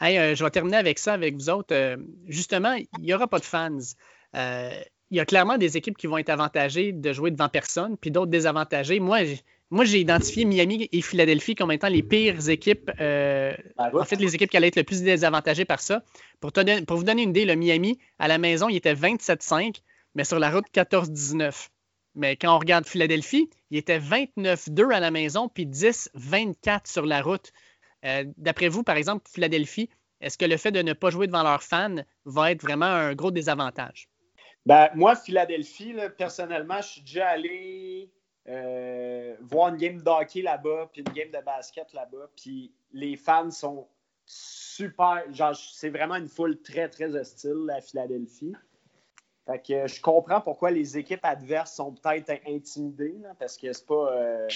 [0.00, 1.74] Euh, je vais terminer avec ça avec vous autres.
[1.74, 1.96] Euh,
[2.26, 3.78] justement, il n'y aura pas de fans.
[4.34, 8.10] il y a clairement des équipes qui vont être avantagées de jouer devant personne, puis
[8.10, 9.00] d'autres désavantagées.
[9.00, 9.18] Moi,
[9.70, 14.34] moi, j'ai identifié Miami et Philadelphie comme étant les pires équipes, euh, en fait, les
[14.34, 16.02] équipes qui allaient être le plus désavantagées par ça.
[16.40, 19.82] Pour, pour vous donner une idée, le Miami, à la maison, il était 27-5,
[20.14, 21.68] mais sur la route, 14-19.
[22.14, 27.20] Mais quand on regarde Philadelphie, il était 29-2 à la maison, puis 10-24 sur la
[27.20, 27.52] route.
[28.06, 29.90] Euh, d'après vous, par exemple, Philadelphie,
[30.22, 33.14] est-ce que le fait de ne pas jouer devant leurs fans va être vraiment un
[33.14, 34.08] gros désavantage?
[34.64, 38.10] Ben, moi, Philadelphie, personnellement, je suis déjà allé
[38.48, 43.16] euh, voir une game de hockey là-bas, puis une game de basket là-bas, puis les
[43.16, 43.86] fans sont
[44.24, 45.22] super.
[45.32, 48.54] Genre, c'est vraiment une foule très, très hostile à Philadelphie.
[49.46, 54.12] Fait que je comprends pourquoi les équipes adverses sont peut-être intimidées, parce que c'est pas.
[54.12, 54.48] Euh,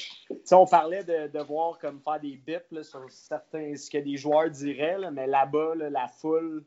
[0.44, 4.50] sais, on parlait de, voir comme faire des bips sur certains, ce que des joueurs
[4.50, 6.64] diraient, mais là-bas, la foule,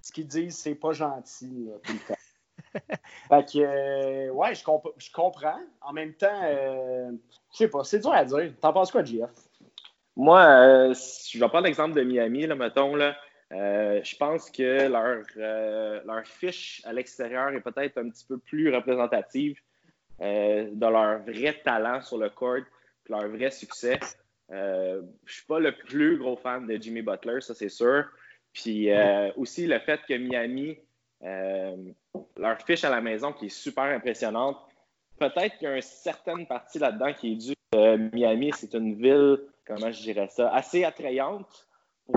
[0.00, 1.68] ce qu'ils disent, c'est pas gentil.
[3.28, 4.62] fait que, euh, ouais, je,
[4.98, 5.60] je, comprends.
[5.80, 7.10] En même temps, euh,
[7.52, 8.52] je sais pas, c'est dur à dire.
[8.60, 9.30] T'en penses quoi, JF?
[10.16, 10.94] Moi, euh,
[11.30, 12.94] je vais prendre l'exemple de Miami, là, mettons.
[12.94, 13.16] Là.
[13.50, 15.22] je pense que leur,
[16.04, 19.58] leur fiche à l'extérieur est peut-être un petit peu plus représentative
[20.20, 22.64] de leur vrai talent sur le court,
[23.08, 24.00] leur vrai succès.
[24.50, 28.06] je suis pas le plus gros fan de Jimmy Butler, ça c'est sûr.
[28.54, 28.88] Puis
[29.36, 30.78] aussi le fait que Miami
[31.22, 34.58] leur fiche à la maison qui est super impressionnante.
[35.18, 38.52] Peut-être qu'il y a une certaine partie là-dedans qui est due à Miami.
[38.54, 41.66] C'est une ville, comment je dirais ça, assez attrayante.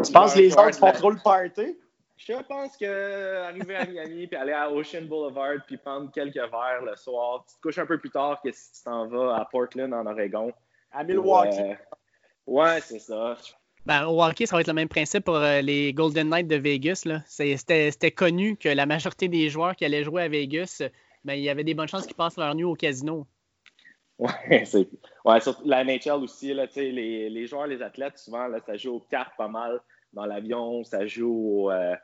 [0.04, 1.78] Tu penses que les gens font trop le party?
[2.18, 6.82] Je pense que arriver à Miami puis aller à Ocean Boulevard puis prendre quelques verres
[6.84, 9.46] le soir, tu te couches un peu plus tard que si tu t'en vas à
[9.46, 10.52] Portland en Oregon.
[10.92, 11.62] À Milwaukee.
[11.62, 11.76] Euh,
[12.46, 13.38] ouais, c'est ça.
[13.86, 16.58] Ben, au hockey, ça va être le même principe pour euh, les Golden Knights de
[16.58, 17.08] Vegas.
[17.28, 20.84] C'était connu que la majorité des joueurs qui allaient jouer à Vegas,
[21.24, 23.26] ben, il y avait des bonnes chances qu'ils passent leur nuit au casino.
[24.18, 24.30] Oui.
[25.26, 28.96] Ouais, surtout la NHL aussi, là, les, les joueurs, les athlètes, souvent, là, ça joue
[28.96, 29.82] aux cartes pas mal
[30.14, 31.72] dans l'avion, ça joue au.
[31.72, 31.96] Euh,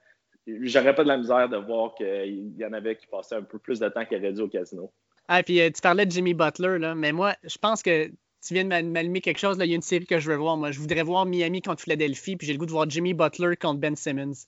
[0.46, 3.58] j'aurais pas de la misère de voir qu'il y en avait qui passaient un peu
[3.58, 4.92] plus de temps qu'ils auraient dû au casino.
[5.28, 8.12] Ah, puis euh, tu parlais de Jimmy Butler, là, mais moi, je pense que
[8.46, 9.58] tu viens de m'allumer quelque chose.
[9.58, 9.66] Là.
[9.66, 10.56] Il y a une série que je veux voir.
[10.56, 13.56] Moi, je voudrais voir Miami contre Philadelphie, puis j'ai le goût de voir Jimmy Butler
[13.58, 14.46] contre Ben Simmons.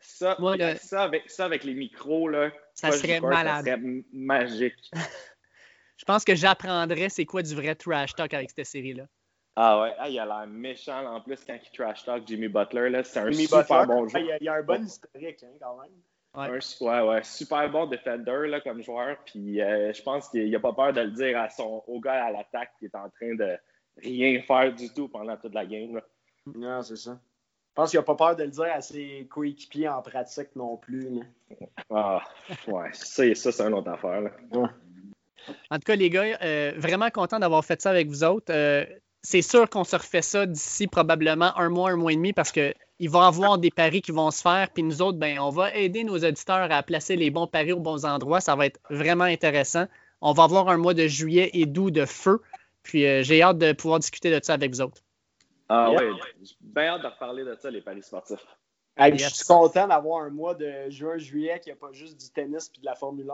[0.00, 0.36] Ça,
[0.80, 3.64] ça, avec, ça avec les micros, là, ça serait malade.
[3.64, 4.90] Ça serait magique.
[5.96, 9.04] je pense que j'apprendrais c'est quoi du vrai trash talk avec cette série-là.
[9.56, 13.00] Ah ouais, ah, il a l'air méchant en plus quand il trash talk Jimmy Butler.
[13.04, 14.22] C'est un super bon joueur.
[14.40, 15.92] il, y a, un bon historique hein, quand même.
[16.36, 17.00] Ouais.
[17.00, 19.16] ouais, super bon defender là, comme joueur.
[19.24, 22.26] Puis euh, je pense qu'il n'a pas peur de le dire à son, au gars
[22.26, 23.56] à l'attaque qui est en train de
[24.02, 26.00] rien faire du tout pendant toute la game.
[26.54, 27.12] Non, c'est ça.
[27.12, 30.76] Je pense qu'il n'a pas peur de le dire à ses coéquipiers en pratique non
[30.76, 31.20] plus.
[31.90, 32.22] Ah,
[32.68, 34.30] ouais, ça, ça c'est une autre affaire.
[35.70, 38.52] En tout cas, les gars, euh, vraiment content d'avoir fait ça avec vous autres.
[38.52, 38.84] Euh,
[39.22, 42.52] c'est sûr qu'on se refait ça d'ici probablement un mois, un mois et demi parce
[42.52, 45.38] que il va y avoir des paris qui vont se faire, puis nous autres, ben,
[45.38, 48.40] on va aider nos auditeurs à placer les bons paris aux bons endroits.
[48.40, 49.86] Ça va être vraiment intéressant.
[50.22, 52.40] On va avoir un mois de juillet et d'août de feu.
[52.82, 55.02] Puis euh, j'ai hâte de pouvoir discuter de ça avec vous autres.
[55.68, 56.04] Ah oui,
[56.42, 58.46] j'ai bien hâte de reparler de ça, les paris sportifs.
[58.98, 62.70] Je suis content d'avoir un mois de juin-juillet qui n'y a pas juste du tennis
[62.76, 63.30] et de la Formule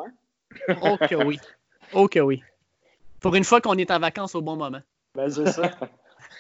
[0.69, 0.77] 1.
[0.83, 1.39] oh que oui.
[1.93, 2.43] Oh que oui.
[3.21, 4.81] Pour une fois qu'on est en vacances au bon moment.
[5.15, 5.71] Ben, c'est ça.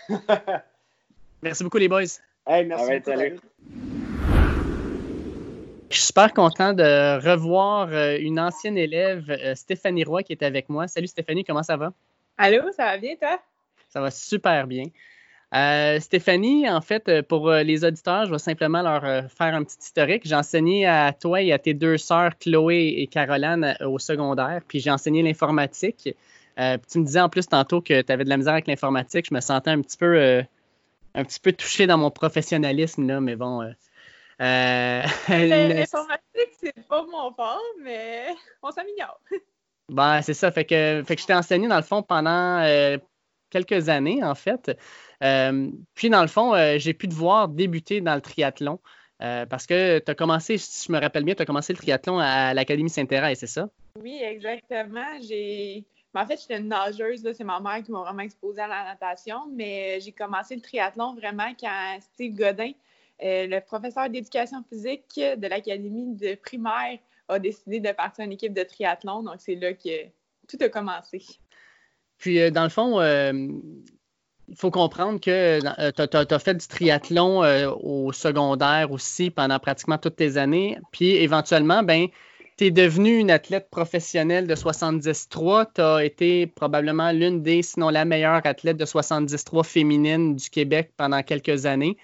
[1.42, 2.04] Merci beaucoup, les boys.
[2.47, 3.38] Hey, merci beaucoup, salut.
[5.90, 10.43] Je suis super content de revoir euh, une ancienne élève, euh, Stéphanie Roy, qui est
[10.43, 10.88] avec moi.
[10.88, 11.93] Salut Stéphanie, comment ça va?
[12.38, 13.38] Allô, ça va bien, toi?
[13.88, 14.84] Ça va super bien.
[15.55, 20.22] Euh, Stéphanie, en fait, pour les auditeurs, je vais simplement leur faire un petit historique.
[20.24, 24.80] J'ai enseigné à toi et à tes deux sœurs, Chloé et Caroline, au secondaire, puis
[24.80, 26.09] j'ai enseigné l'informatique.
[26.59, 28.66] Euh, puis tu me disais en plus tantôt que tu avais de la misère avec
[28.66, 29.26] l'informatique.
[29.28, 30.43] Je me sentais un petit peu, euh,
[31.14, 33.62] un petit peu touché dans mon professionnalisme, là, mais bon.
[33.62, 33.72] euh,
[34.40, 38.26] euh, L'informatique, c'est pas mon fort, mais
[38.62, 39.20] on s'améliore.
[39.88, 40.50] Ben, c'est ça.
[40.50, 42.96] Fait que, fait que je t'ai enseigné, dans le fond, pendant euh,
[43.50, 44.70] quelques années, en fait.
[45.22, 48.78] Euh, puis, dans le fond, j'ai pu te voir débuter dans le triathlon.
[49.18, 52.18] parce que tu as commencé, si je me rappelle bien, tu as commencé le triathlon
[52.20, 53.68] à l'Académie Saint-Thérèse, c'est ça?
[54.00, 55.20] Oui, exactement.
[55.20, 55.84] J'ai.
[56.14, 58.84] Mais En fait, j'étais une nageuse, c'est ma mère qui m'a vraiment exposée à la
[58.84, 62.72] natation, mais j'ai commencé le triathlon vraiment quand Steve Godin,
[63.22, 66.98] euh, le professeur d'éducation physique de l'Académie de primaire,
[67.28, 69.22] a décidé de partir une équipe de triathlon.
[69.22, 70.06] Donc, c'est là que
[70.48, 71.22] tout a commencé.
[72.18, 73.32] Puis, euh, dans le fond, euh,
[74.48, 79.98] il faut comprendre que tu as, fait du triathlon euh, au secondaire aussi pendant pratiquement
[79.98, 80.78] toutes tes années.
[80.92, 82.06] Puis, éventuellement, ben,
[82.57, 85.66] tu es devenue une athlète professionnelle de 73.
[85.74, 90.92] Tu as été probablement l'une des, sinon la meilleure athlète de 73 féminine du Québec
[90.96, 91.96] pendant quelques années.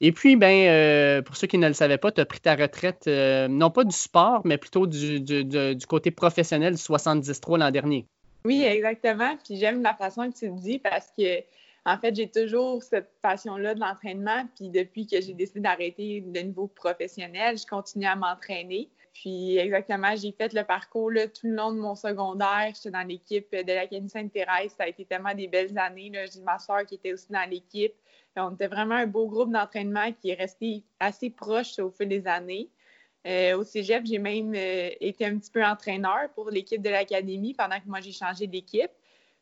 [0.00, 2.54] Et puis, ben, euh, pour ceux qui ne le savaient pas, tu as pris ta
[2.54, 7.70] retraite, euh, non pas du sport, mais plutôt du, du, côté professionnel du 73 l'an
[7.70, 8.06] dernier.
[8.44, 9.36] Oui, exactement.
[9.44, 11.40] Puis j'aime la façon que tu le dis parce que,
[11.84, 14.46] en fait, j'ai toujours cette passion-là de l'entraînement.
[14.54, 18.88] Puis depuis que j'ai décidé d'arrêter de niveau professionnel, je continue à m'entraîner.
[19.20, 22.70] Puis exactement, j'ai fait le parcours tout le long de mon secondaire.
[22.72, 24.74] J'étais dans l'équipe de l'Académie Sainte-Thérèse.
[24.76, 26.12] Ça a été tellement des belles années.
[26.32, 27.94] J'ai ma soeur qui était aussi dans l'équipe.
[28.36, 32.28] On était vraiment un beau groupe d'entraînement qui est resté assez proche au fil des
[32.28, 32.70] années.
[33.26, 37.54] Euh, au cégep, j'ai même euh, été un petit peu entraîneur pour l'équipe de l'académie
[37.54, 38.92] pendant que moi j'ai changé d'équipe.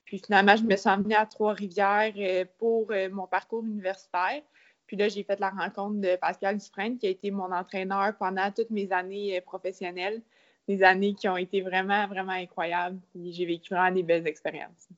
[0.07, 4.41] Puis finalement, je me suis emmenée à Trois-Rivières euh, pour mon parcours universitaire.
[4.87, 8.51] Puis là, j'ai fait la rencontre de Pascal Dufresne, qui a été mon entraîneur pendant
[8.51, 10.23] toutes mes années professionnelles.
[10.69, 12.99] Des années qui ont été vraiment, vraiment incroyables.
[13.13, 14.89] Puis j'ai vécu vraiment des belles expériences.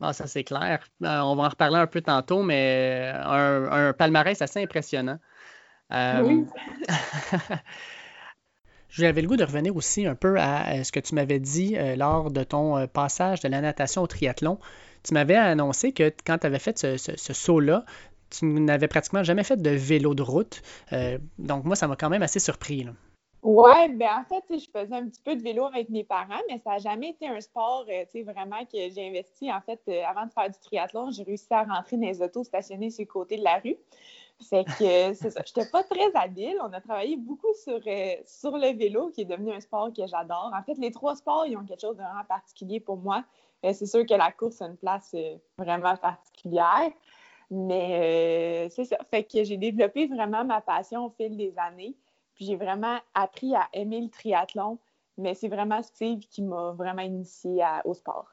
[0.00, 0.84] Ah, ça, c'est clair.
[1.02, 5.18] Euh, on va en reparler un peu tantôt, mais un, un palmarès assez impressionnant.
[5.92, 6.22] Euh...
[6.22, 6.44] Oui.
[8.88, 11.96] J'avais le goût de revenir aussi un peu à ce que tu m'avais dit euh,
[11.96, 14.58] lors de ton euh, passage de la natation au triathlon.
[15.02, 17.86] Tu m'avais annoncé que quand tu avais fait ce, ce, ce saut-là,
[18.32, 20.62] tu n'avais pratiquement jamais fait de vélo de route.
[20.92, 22.84] Euh, donc, moi, ça m'a quand même assez surpris.
[22.84, 22.92] Là.
[23.42, 26.58] Oui, ben en fait, je faisais un petit peu de vélo avec mes parents, mais
[26.58, 29.52] ça n'a jamais été un sport euh, vraiment que j'ai investi.
[29.52, 32.44] En fait, euh, avant de faire du triathlon, j'ai réussi à rentrer dans les autos
[32.44, 33.76] stationnés sur le côté de la rue.
[34.48, 35.42] Fait que c'est ça.
[35.46, 36.56] Je n'étais pas très habile.
[36.62, 40.06] On a travaillé beaucoup sur, euh, sur le vélo, qui est devenu un sport que
[40.06, 40.52] j'adore.
[40.54, 43.24] En fait, les trois sports, ils ont quelque chose de vraiment particulier pour moi.
[43.64, 46.90] Euh, c'est sûr que la course a une place euh, vraiment particulière.
[47.54, 48.96] Mais c'est ça.
[49.10, 51.94] Fait que j'ai développé vraiment ma passion au fil des années.
[52.34, 54.78] Puis j'ai vraiment appris à aimer le triathlon,
[55.18, 58.26] mais c'est vraiment Steve qui m'a vraiment initié à, au sport.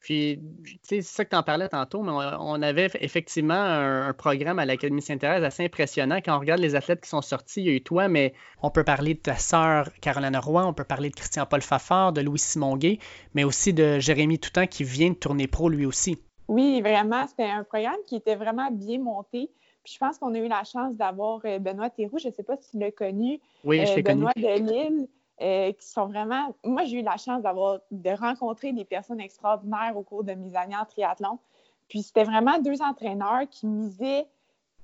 [0.00, 4.12] Puis, tu sais, c'est ça que tu en parlais tantôt, mais on, avait effectivement un,
[4.12, 6.18] programme à l'Académie Sainte-Thérèse assez impressionnant.
[6.24, 8.70] Quand on regarde les athlètes qui sont sortis, il y a eu toi, mais on
[8.70, 12.76] peut parler de ta sœur Caroline Roy, on peut parler de Christian-Paul Fafard, de Louis-Simon
[12.76, 12.98] Gay,
[13.34, 16.18] mais aussi de Jérémy Toutan qui vient de tourner pro lui aussi.
[16.48, 17.26] Oui, vraiment.
[17.26, 19.50] C'était un programme qui était vraiment bien monté.
[19.84, 22.56] Puis je pense qu'on a eu la chance d'avoir Benoît Théroux, je ne sais pas
[22.56, 23.40] si tu l'as connu.
[23.64, 24.46] Oui, je l'ai Benoît connu.
[24.46, 25.08] de Lille,
[25.40, 26.54] euh, qui sont vraiment.
[26.64, 30.56] Moi, j'ai eu la chance d'avoir de rencontrer des personnes extraordinaires au cours de mes
[30.56, 31.38] années en triathlon.
[31.88, 34.26] Puis c'était vraiment deux entraîneurs qui misaient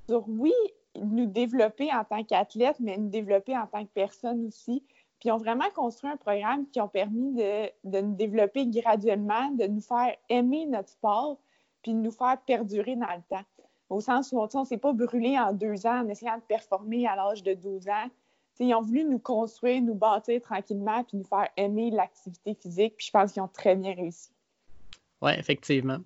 [0.08, 0.52] sur, oui,
[1.00, 4.84] nous développer en tant qu'athlète, mais nous développer en tant que personne aussi.
[5.18, 9.50] Puis ils ont vraiment construit un programme qui ont permis de, de nous développer graduellement,
[9.52, 11.38] de nous faire aimer notre sport,
[11.82, 13.44] puis de nous faire perdurer dans le temps
[13.92, 17.06] au sens où on ne s'est pas brûlé en deux ans en essayant de performer
[17.06, 18.08] à l'âge de 12 ans.
[18.54, 22.94] T'sais, ils ont voulu nous construire, nous bâtir tranquillement, puis nous faire aimer l'activité physique.
[22.96, 24.30] Puis je pense qu'ils ont très bien réussi.
[25.20, 25.98] Oui, effectivement.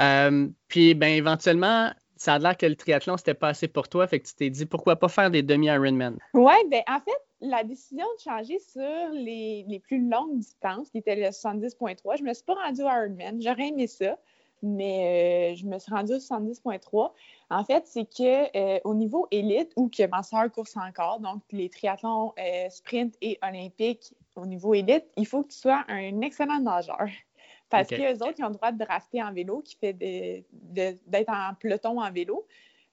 [0.00, 4.06] Euh, puis, ben, éventuellement, ça a l'air que le triathlon, c'était pas assez pour toi.
[4.06, 6.18] Fait que tu t'es dit, pourquoi pas faire des demi-Ironman?
[6.34, 10.98] Oui, ben, en fait, la décision de changer sur les, les plus longues distances, qui
[10.98, 13.42] étaient le 70.3, je me suis pas rendue à Ironman.
[13.42, 14.16] J'aurais aimé ça
[14.62, 17.12] mais euh, je me suis rendue au 70.3.
[17.50, 21.42] En fait, c'est que euh, au niveau élite, ou que ma soeur course encore, donc
[21.50, 26.20] les triathlons euh, sprint et olympiques au niveau élite, il faut que tu sois un
[26.20, 27.06] excellent nageur.
[27.70, 31.30] Parce que qu'eux autres, ils ont le droit de rester en vélo, qui fait d'être
[31.30, 32.46] en peloton en vélo.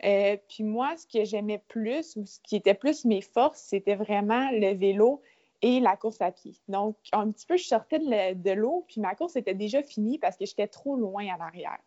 [0.06, 3.96] Euh, puis moi, ce que j'aimais plus, ou ce qui était plus mes forces, c'était
[3.96, 5.22] vraiment le vélo
[5.62, 6.56] et la course à pied.
[6.68, 10.38] Donc, un petit peu, je sortais de l'eau, puis ma course était déjà finie parce
[10.38, 11.80] que j'étais trop loin à l'arrière.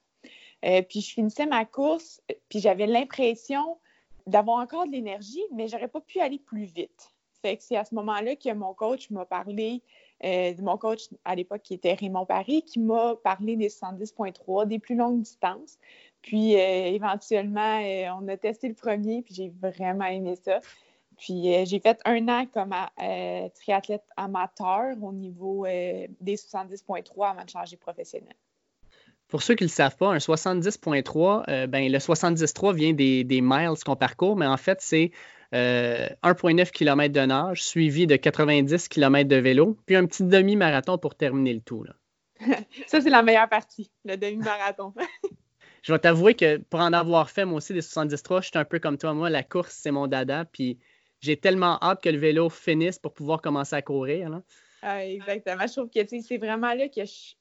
[0.65, 3.79] Euh, puis je finissais ma course, puis j'avais l'impression
[4.27, 7.13] d'avoir encore de l'énergie, mais j'aurais pas pu aller plus vite.
[7.41, 9.83] Fait que c'est à ce moment-là que mon coach m'a parlé,
[10.25, 14.79] euh, mon coach à l'époque qui était Raymond Paris, qui m'a parlé des 70.3, des
[14.79, 15.79] plus longues distances.
[16.21, 17.81] Puis euh, éventuellement,
[18.21, 20.61] on a testé le premier, puis j'ai vraiment aimé ça.
[21.23, 22.75] Puis j'ai fait un an comme
[23.55, 28.35] triathlète amateur au niveau des 70.3 avant de changer professionnel.
[29.33, 33.41] Pour ceux qui ne le savent pas, un 70.3, euh, ben, le 73 vient des,
[33.41, 35.11] miles qu'on parcourt, mais en fait, c'est
[35.55, 40.99] 1,9 euh, km de nage suivi de 90 km de vélo, puis un petit demi-marathon
[40.99, 41.83] pour terminer le tout.
[42.87, 44.93] Ça, c'est la meilleure partie, le demi-marathon.
[45.83, 48.67] je vais t'avouer que pour en avoir fait, moi aussi, des 73, je suis un
[48.67, 49.15] peu comme toi.
[49.15, 50.79] Moi, la course, c'est mon dada, puis
[51.23, 54.43] j'ai tellement hâte que le vélo finisse pour pouvoir commencer à courir.
[54.83, 55.67] Ah, exactement.
[55.67, 57.35] Je trouve que c'est vraiment là que je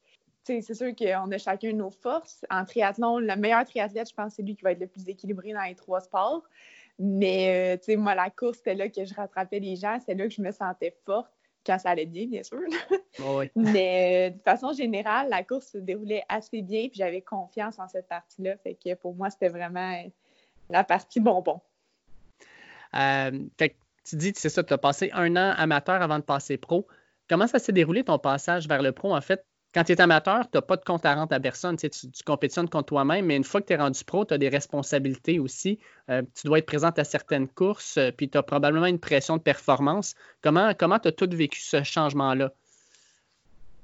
[0.44, 2.46] c'est sûr qu'on a chacun nos forces.
[2.50, 5.54] En triathlon, le meilleur triathlète, je pense, c'est lui qui va être le plus équilibré
[5.54, 6.44] dans les trois sports.
[7.00, 9.98] Mais, euh, moi, la course, c'était là que je rattrapais les gens.
[10.06, 11.32] C'est là que je me sentais forte,
[11.66, 12.60] quand ça allait bien, bien sûr.
[13.56, 17.88] Mais euh, de façon générale, la course se déroulait assez bien, puis j'avais confiance en
[17.88, 18.58] cette partie-là.
[18.58, 20.10] Fait que pour moi, c'était vraiment euh,
[20.70, 21.62] la partie bonbon.
[22.94, 26.88] Fait tu dis, c'est ça, tu as passé un an amateur avant de passer pro.
[27.30, 29.16] Comment ça s'est déroulé ton passage vers le pro?
[29.16, 31.78] En fait, quand tu es amateur, tu n'as pas de compte à rendre à personne.
[31.78, 34.38] Tu, tu, compétitionnes contre toi-même, mais une fois que tu es rendu pro, tu as
[34.38, 35.80] des responsabilités aussi.
[36.10, 39.38] Euh, tu dois être présente à certaines courses, euh, puis tu as probablement une pression
[39.38, 40.16] de performance.
[40.42, 42.52] Comment tu as tout vécu ce changement-là?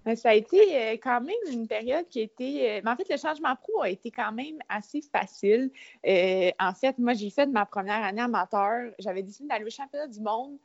[0.08, 2.82] Ben, ça a été euh, quand même une période qui a été.
[2.82, 5.70] Mais en fait, le changement pro a été quand même assez facile.
[6.05, 8.91] en fait, moi, j'ai fait ma première année amateur.
[8.99, 10.58] J'avais décidé d'aller au championnat du monde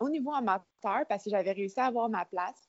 [0.00, 2.68] au niveau amateur parce que j'avais réussi à avoir ma place.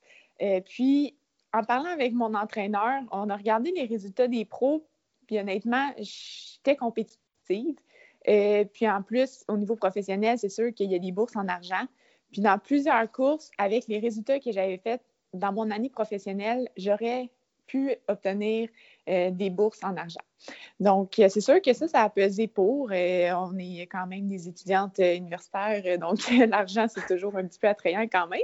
[0.66, 1.16] puis,
[1.54, 4.88] en parlant avec mon entraîneur, on a regardé les résultats des pros,
[5.28, 7.76] puis honnêtement, j'étais compétitive.
[8.28, 11.48] Euh, puis en plus, au niveau professionnel, c'est sûr qu'il y a des bourses en
[11.48, 11.86] argent.
[12.32, 15.02] Puis dans plusieurs courses, avec les résultats que j'avais faits
[15.34, 17.30] dans mon année professionnelle, j'aurais
[17.68, 18.70] pu obtenir
[19.08, 20.20] euh, des bourses en argent.
[20.80, 22.92] Donc, euh, c'est sûr que ça, ça a pesé pour.
[22.92, 26.20] on est quand même des étudiantes universitaires, donc
[26.50, 28.42] l'argent, c'est toujours un petit peu attrayant quand même.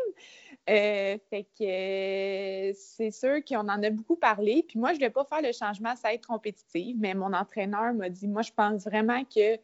[0.69, 4.65] Euh, fait que euh, c'est sûr qu'on en a beaucoup parlé.
[4.67, 7.93] Puis moi, je ne vais pas faire le changement ça être compétitive, mais mon entraîneur
[7.93, 9.55] m'a dit Moi, je pense vraiment que,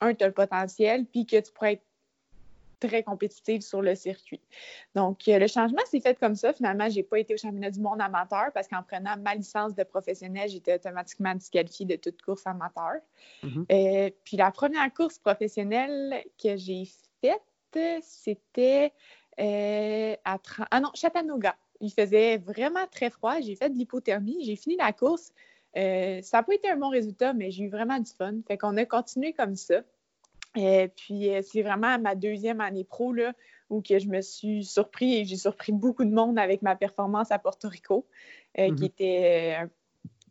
[0.00, 1.84] un, tu as le potentiel, puis que tu pourrais être
[2.86, 4.40] très compétitive sur le circuit.
[4.94, 6.52] Donc, euh, le changement s'est fait comme ça.
[6.52, 9.74] Finalement, je n'ai pas été au championnat du monde amateur parce qu'en prenant ma licence
[9.74, 12.94] de professionnel, j'étais automatiquement disqualifiée de toute course amateur.
[13.42, 14.12] Mm-hmm.
[14.24, 16.84] puis la première course professionnelle que j'ai
[17.20, 17.40] faite,
[18.02, 18.92] c'était
[19.40, 20.38] euh, à
[20.70, 21.56] Ah non, Chattanooga.
[21.80, 23.40] Il faisait vraiment très froid.
[23.40, 24.44] J'ai fait de l'hypothermie.
[24.44, 25.32] J'ai fini la course.
[25.76, 28.34] Euh, ça n'a pas été un bon résultat, mais j'ai eu vraiment du fun.
[28.46, 29.82] Fait qu'on a continué comme ça.
[30.56, 33.32] Et euh, puis, c'est vraiment ma deuxième année pro là,
[33.70, 37.30] où que je me suis surpris et j'ai surpris beaucoup de monde avec ma performance
[37.30, 38.06] à Porto Rico,
[38.54, 38.84] qui mm-hmm.
[38.84, 39.56] était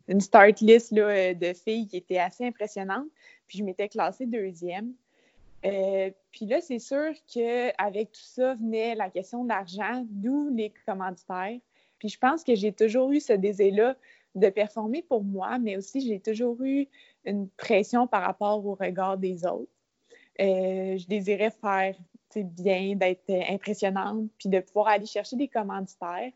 [0.08, 3.06] une start list là, de filles qui était assez impressionnante.
[3.46, 4.94] Puis, je m'étais classée deuxième.
[5.64, 11.58] Euh, puis là, c'est sûr qu'avec tout ça venait la question d'argent, d'où les commanditaires.
[11.98, 13.96] Puis je pense que j'ai toujours eu ce désir-là
[14.34, 16.86] de performer pour moi, mais aussi j'ai toujours eu
[17.24, 19.70] une pression par rapport au regard des autres.
[20.40, 21.94] Euh, je désirais faire
[22.36, 26.32] bien, d'être impressionnante, puis de pouvoir aller chercher des commanditaires.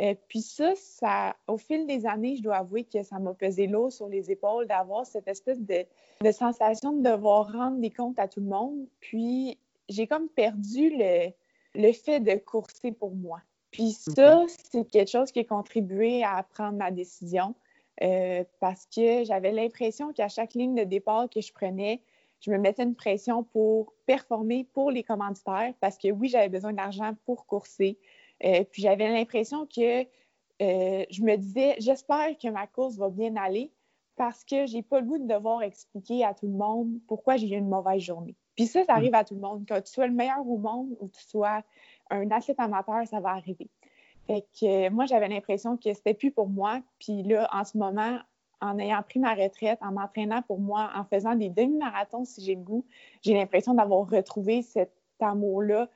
[0.00, 3.66] Euh, puis ça, ça, au fil des années, je dois avouer que ça m'a pesé
[3.66, 5.84] lourd sur les épaules d'avoir cette espèce de,
[6.30, 8.86] sensation de devoir rendre des comptes à tout le monde.
[9.00, 11.30] Puis j'ai comme perdu le,
[11.74, 13.40] le fait de courser pour moi.
[13.70, 17.54] Puis ça, c'est quelque chose qui a contribué à prendre ma décision
[18.02, 22.00] euh, parce que j'avais l'impression qu'à chaque ligne de départ que je prenais,
[22.40, 26.72] je me mettais une pression pour performer pour les commanditaires parce que oui, j'avais besoin
[26.72, 27.98] d'argent pour courser.
[28.44, 33.36] Euh, puis j'avais l'impression que euh, je me disais, j'espère que ma course va bien
[33.36, 33.72] aller
[34.16, 37.48] parce que j'ai pas le goût de devoir expliquer à tout le monde pourquoi j'ai
[37.48, 38.34] eu une mauvaise journée.
[38.56, 39.64] Puis ça, ça arrive à tout le monde.
[39.66, 41.62] Que tu sois le meilleur au monde ou tu sois
[42.10, 43.68] un athlète amateur, ça va arriver.
[44.26, 46.80] Fait que euh, moi, j'avais l'impression que c'était plus pour moi.
[46.98, 48.18] Puis là, en ce moment,
[48.60, 52.54] en ayant pris ma retraite, en m'entraînant pour moi, en faisant des demi-marathons si j'ai
[52.54, 52.84] le goût,
[53.22, 55.88] j'ai l'impression d'avoir retrouvé cet amour-là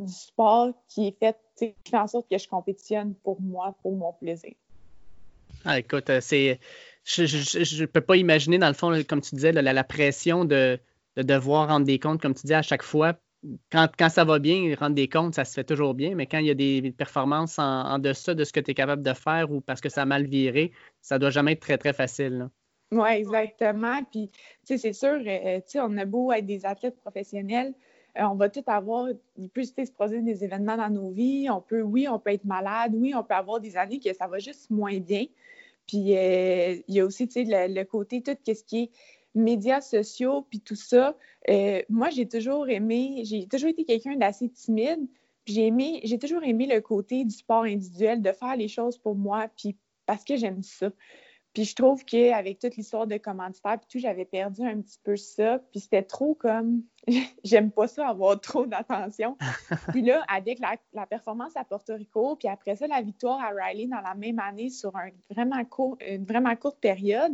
[0.00, 4.12] du sport qui fait, qui fait en sorte que je compétitionne pour moi, pour mon
[4.12, 4.52] plaisir.
[5.64, 6.60] Ah, écoute, c'est.
[7.04, 10.78] Je ne peux pas imaginer, dans le fond, comme tu disais, la, pression de,
[11.16, 13.14] devoir rendre des comptes, comme tu dis, à chaque fois.
[13.70, 16.38] Quand, quand, ça va bien, rendre des comptes, ça se fait toujours bien, mais quand
[16.38, 19.50] il y a des performances en, deçà de ce que tu es capable de faire
[19.50, 22.48] ou parce que ça a mal viré, ça doit jamais être très, très facile.
[22.92, 24.02] Oui, exactement.
[24.10, 27.74] Puis, tu sais, c'est sûr, euh, tu sais, on a beau être des athlètes professionnels,
[28.18, 31.48] euh, on va tout avoir, il peut se produire des événements dans nos vies.
[31.50, 34.26] On peut, oui, on peut être malade, oui, on peut avoir des années que ça
[34.26, 35.26] va juste moins bien.
[35.86, 38.90] Puis, euh, il y a aussi, tu sais, le, côté, tout ce qui est
[39.36, 41.16] médias sociaux, puis tout ça.
[41.88, 45.06] moi, j'ai toujours aimé, j'ai toujours été quelqu'un d'assez timide.
[45.44, 48.98] Puis j'ai aimé, j'ai toujours aimé le côté du sport individuel, de faire les choses
[48.98, 50.90] pour moi, puis parce que j'aime ça.
[51.56, 55.16] Puis je trouve qu'avec toute l'histoire de commanditaire, puis tout, j'avais perdu un petit peu
[55.16, 55.58] ça.
[55.70, 56.82] Puis c'était trop comme.
[57.44, 59.38] J'aime pas ça, avoir trop d'attention.
[59.92, 63.86] puis là, avec la, performance à Porto Rico, puis après ça, la victoire à Riley
[63.86, 67.32] dans la même année sur un vraiment court, une vraiment courte période,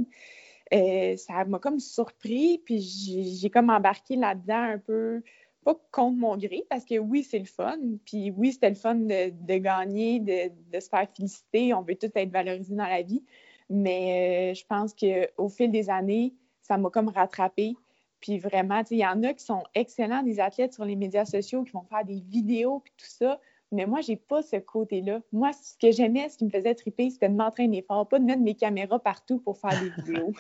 [0.73, 2.61] euh, ça m'a comme surpris.
[2.65, 5.23] Puis j'ai comme embarqué là-dedans un peu
[5.65, 7.79] pas contre mon gré, parce que oui, c'est le fun.
[8.05, 11.73] Puis oui, c'était le fun de, gagner, de, de, se faire féliciter.
[11.73, 13.23] On veut tous être valorisés dans la vie.
[13.71, 17.75] Mais euh, je pense qu'au fil des années, ça m'a comme rattrapé.
[18.21, 21.65] Puis vraiment, il y en a qui sont excellents, des athlètes sur les médias sociaux,
[21.65, 23.41] qui vont faire des vidéos, puis tout ça.
[23.73, 25.21] Mais moi, j'ai pas ce côté-là.
[25.33, 28.25] Moi, ce que j'aimais, ce qui me faisait triper, c'était de m'entraîner fort, pas de
[28.25, 30.33] mettre mes caméras partout pour faire des vidéos.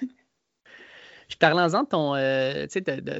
[1.32, 2.66] Puis parlons-en de ton, euh,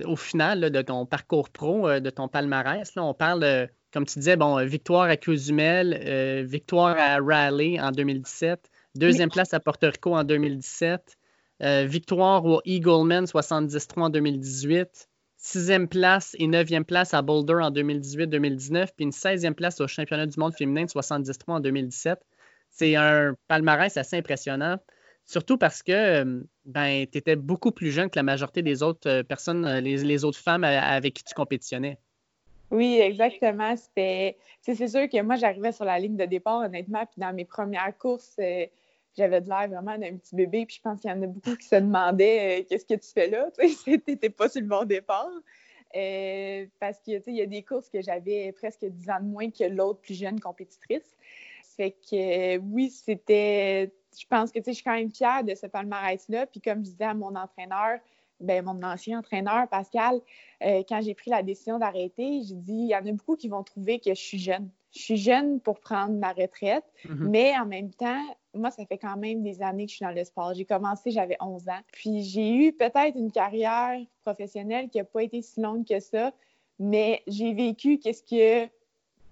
[0.04, 2.94] au final de ton parcours pro, euh, de ton palmarès.
[2.94, 8.70] Là, on parle, comme tu disais, bon, victoire à Cozumel, victoire à Raleigh en 2017,
[8.94, 11.16] Deuxième place à Porto Rico en 2017.
[11.62, 15.08] Euh, victoire au Eagleman 73 en 2018.
[15.38, 18.88] Sixième place et neuvième place à Boulder en 2018-2019.
[18.94, 22.18] Puis une seizième place au championnat du monde féminin de 73 en 2017.
[22.70, 24.76] C'est un palmarès assez impressionnant.
[25.24, 29.08] Surtout parce que euh, ben, tu étais beaucoup plus jeune que la majorité des autres
[29.08, 31.98] euh, personnes, les, autres femmes avec qui tu compétitionnais.
[32.70, 33.74] Oui, exactement.
[33.76, 37.96] C'est sûr que moi, j'arrivais sur la ligne de départ, honnêtement, puis dans mes premières
[37.98, 38.36] courses,
[39.16, 40.66] j'avais de l'air vraiment d'un petit bébé.
[40.66, 43.10] Puis je pense qu'il y en a beaucoup qui se demandaient euh, qu'est-ce que tu
[43.12, 43.50] fais là?
[43.58, 45.30] Tu n'étais pas sur le bon départ.
[45.94, 49.64] Euh, parce que y a des courses que j'avais presque 10 ans de moins que
[49.64, 51.16] l'autre plus jeune compétitrice.
[51.76, 53.92] Fait que oui, c'était.
[54.18, 56.46] Je pense que je suis quand même fière de ce palmarès-là.
[56.46, 57.98] Puis comme je disais à mon entraîneur,
[58.40, 60.20] ben, mon ancien entraîneur, Pascal,
[60.64, 63.48] euh, quand j'ai pris la décision d'arrêter, j'ai dit il y en a beaucoup qui
[63.48, 64.68] vont trouver que je suis jeune.
[64.94, 67.16] Je suis jeune pour prendre ma retraite, mm-hmm.
[67.16, 68.22] mais en même temps,
[68.54, 70.52] moi, ça fait quand même des années que je suis dans le sport.
[70.54, 71.80] J'ai commencé, j'avais 11 ans.
[71.92, 76.32] Puis j'ai eu peut-être une carrière professionnelle qui n'a pas été si longue que ça,
[76.78, 78.68] mais j'ai vécu qu'est-ce que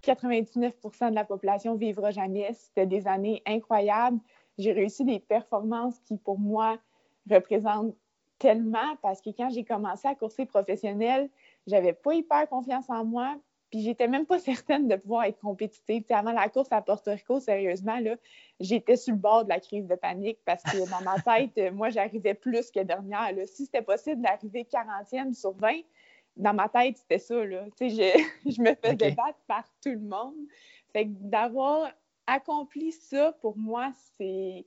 [0.03, 2.51] 99% de la population vivra jamais.
[2.55, 4.19] C'était des années incroyables.
[4.61, 6.79] J'ai réussi des performances qui, pour moi,
[7.31, 7.95] représentent
[8.39, 11.29] tellement parce que quand j'ai commencé à courser professionnel,
[11.67, 13.37] j'avais pas hyper confiance en moi.
[13.71, 16.05] Puis j'étais même pas certaine de pouvoir être compétitive.
[16.11, 18.17] avant la course à Porto Rico, sérieusement, là,
[18.59, 21.21] j'étais sur le bord de la crise de panique parce que dans ma
[21.55, 23.33] tête, moi, j'arrivais plus que dernière.
[23.47, 25.81] Si c'était possible d'arriver 40e sur 20,
[26.37, 27.45] dans ma tête, c'était ça.
[27.45, 27.67] Là.
[27.81, 27.87] Je,
[28.51, 30.35] je me faisais battre par tout le monde.
[30.93, 31.93] Fait que d'avoir
[32.31, 34.65] accompli ça, pour moi, c'est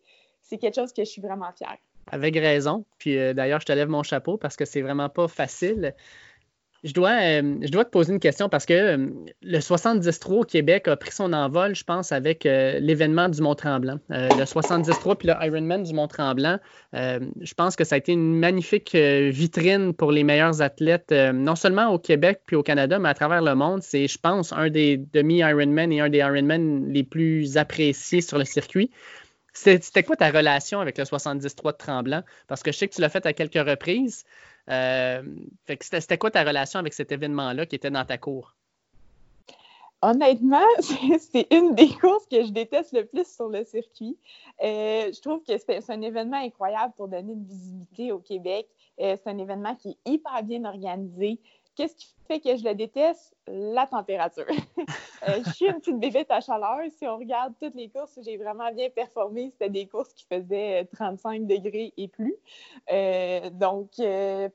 [0.57, 1.78] quelque chose que je suis vraiment fière.
[2.11, 2.86] Avec raison.
[2.97, 5.95] Puis euh, d'ailleurs, je te lève mon chapeau parce que c'est vraiment pas facile.
[6.84, 9.07] Je dois, euh, je dois te poser une question parce que euh,
[9.41, 13.99] le 73 au Québec a pris son envol, je pense, avec euh, l'événement du Mont-Tremblant.
[14.09, 16.59] le 73 puis le Ironman du Mont-Tremblant,
[16.93, 21.88] je pense que ça a été une magnifique vitrine pour les meilleurs athlètes, non seulement
[21.88, 23.81] au Québec puis au Canada, mais à travers le monde.
[23.81, 28.45] C'est, je pense, un des demi-Ironman et un des Ironman les plus appréciés sur le
[28.45, 28.91] circuit.
[29.53, 32.23] C'était quoi ta relation avec le 73 de Tremblant?
[32.47, 34.25] Parce que je sais que tu l'as fait à quelques reprises.
[34.70, 35.24] Euh,
[35.82, 38.55] c'était quoi ta relation avec cet événement-là qui était dans ta cour?
[40.01, 40.68] Honnêtement,
[41.20, 44.18] c'est une des courses que je déteste le plus sur le circuit.
[44.61, 48.68] Euh, je trouve que c'est un événement incroyable pour donner une visibilité au Québec.
[48.99, 51.39] Euh, c'est un événement qui est hyper bien organisé.
[51.76, 53.36] Qu'est-ce qui fait que je le déteste?
[53.47, 54.45] La température.
[55.30, 56.80] Euh, je suis une petite bébête à chaleur.
[56.97, 60.26] Si on regarde toutes les courses où j'ai vraiment bien performé, c'était des courses qui
[60.26, 62.36] faisaient 35 euh, degrés et plus.
[62.91, 63.91] Euh, donc,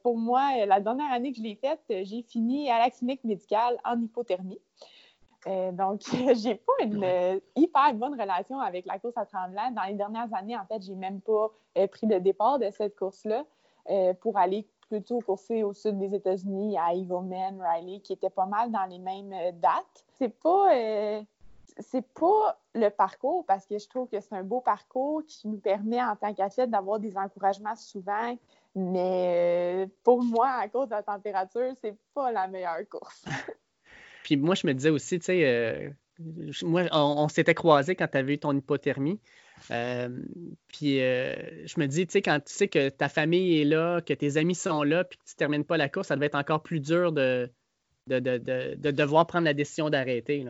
[0.02, 3.78] pour moi, la dernière année que je l'ai faite, j'ai fini à la clinique médicale
[3.82, 4.60] en hypothermie.
[5.72, 6.02] donc,
[6.34, 9.70] j'ai pas une hyper bonne relation avec la course à tremblant.
[9.70, 11.50] Dans les dernières années, en fait, j'ai même pas
[11.90, 13.46] pris le départ de cette course-là
[14.20, 18.70] pour aller plutôt coursé au sud des États-Unis, à Eagleman, Riley, qui étaient pas mal
[18.70, 20.04] dans les mêmes euh, dates.
[20.18, 20.74] C'est pas.
[20.74, 21.22] Euh,
[21.80, 25.58] c'est pas le parcours parce que je trouve que c'est un beau parcours qui nous
[25.58, 28.36] permet en tant qu'athlète d'avoir des encouragements souvent.
[28.74, 33.24] Mais euh, pour moi, à cause de la température, c'est pas la meilleure course.
[34.24, 35.94] Puis moi, je me disais aussi, tu sais,
[36.62, 39.20] moi, on, s'était croisés quand tu avais eu ton hypothermie.
[39.70, 40.08] Euh,
[40.68, 44.14] puis je me dis, tu sais, quand tu sais que ta famille est là, que
[44.14, 46.34] tes amis sont là, puis que tu ne termines pas la course, ça devait être
[46.34, 47.50] encore plus dur de,
[48.06, 50.46] de, de devoir prendre la décision d'arrêter.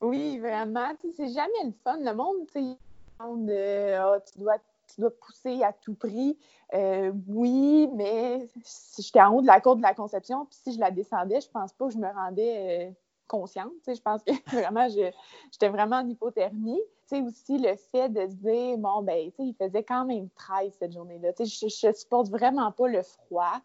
[0.00, 0.92] Oui, vraiment.
[1.16, 1.98] C'est jamais le fun.
[1.98, 2.76] Le monde, tu sais,
[3.18, 6.38] ah, tu, dois, tu dois pousser à tout prix.
[6.74, 10.74] Euh, oui, mais si j'étais en haut de la cour de la conception, puis si
[10.74, 12.90] je la descendais, je pense pas que je me rendais euh,
[13.26, 13.72] consciente.
[13.86, 16.80] Je pense que vraiment, j'étais vraiment en hypothermie.
[17.08, 20.92] Sais aussi le fait de se dire, bon, ben, il faisait quand même 13 cette
[20.92, 21.30] journée-là.
[21.38, 23.60] Je, je supporte vraiment pas le froid.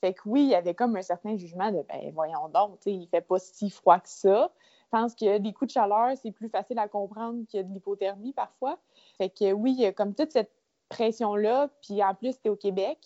[0.00, 3.06] Fait que oui, il y avait comme un certain jugement de, ben, voyons donc, il
[3.08, 4.50] fait pas si froid que ça.
[4.84, 8.32] Je pense que des coups de chaleur, c'est plus facile à comprendre que de l'hypothermie
[8.32, 8.78] parfois.
[9.18, 10.50] Fait que oui, y a comme toute cette
[10.88, 11.68] pression-là.
[11.82, 12.98] Puis en plus, c'était au Québec.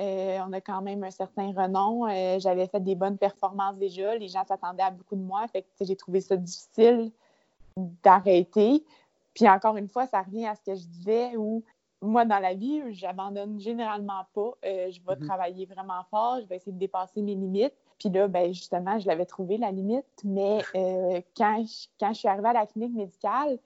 [0.00, 2.06] Euh, on a quand même un certain renom.
[2.06, 4.14] Euh, j'avais fait des bonnes performances déjà.
[4.16, 5.46] Les gens s'attendaient à beaucoup de moi.
[5.48, 7.12] Fait que j'ai trouvé ça difficile
[8.02, 8.84] d'arrêter.
[9.34, 11.64] Puis encore une fois, ça revient à ce que je disais où
[12.02, 14.54] moi, dans la vie, j'abandonne généralement pas.
[14.64, 15.26] Euh, je vais mm-hmm.
[15.26, 16.40] travailler vraiment fort.
[16.40, 17.74] Je vais essayer de dépasser mes limites.
[17.98, 20.04] Puis là, ben, justement, je l'avais trouvé, la limite.
[20.24, 23.58] Mais euh, quand, je, quand je suis arrivée à la clinique médicale,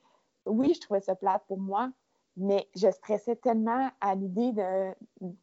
[0.45, 1.91] oui, je trouvais ça plate pour moi,
[2.37, 4.93] mais je stressais tellement à l'idée de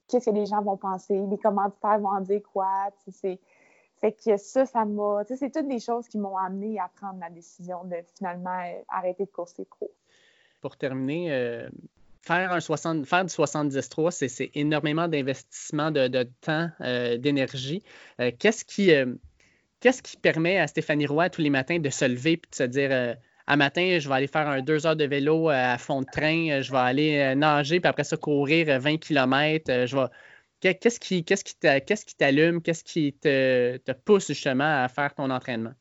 [0.08, 2.90] qu'est-ce que les gens vont penser, les commentaires vont en dire quoi.
[3.10, 3.40] C'est...
[3.98, 5.24] Fait que ça, ça m'a.
[5.26, 9.26] C'est toutes des choses qui m'ont amené à prendre la décision de finalement euh, arrêter
[9.26, 9.92] de courser trop.
[10.64, 11.68] Pour terminer, euh,
[12.22, 16.08] faire, un 60, faire du 70-3, c'est énormément d'investissement de,
[16.40, 17.84] temps, euh, d'énergie.
[18.22, 22.56] Euh, qu'est-ce qui, permet à Stéphanie Roy tous les matins de se lever et de
[22.56, 26.00] se dire à matin, je vais aller faire un deux heures de vélo à fond
[26.00, 29.86] de train, je vais aller nager, puis après ça, courir 20 km.
[29.86, 30.76] je vais...
[30.80, 31.26] Qu'est-ce qui,
[32.18, 35.74] t'allume, qu'est-ce qui te, te, pousse justement à faire ton entraînement?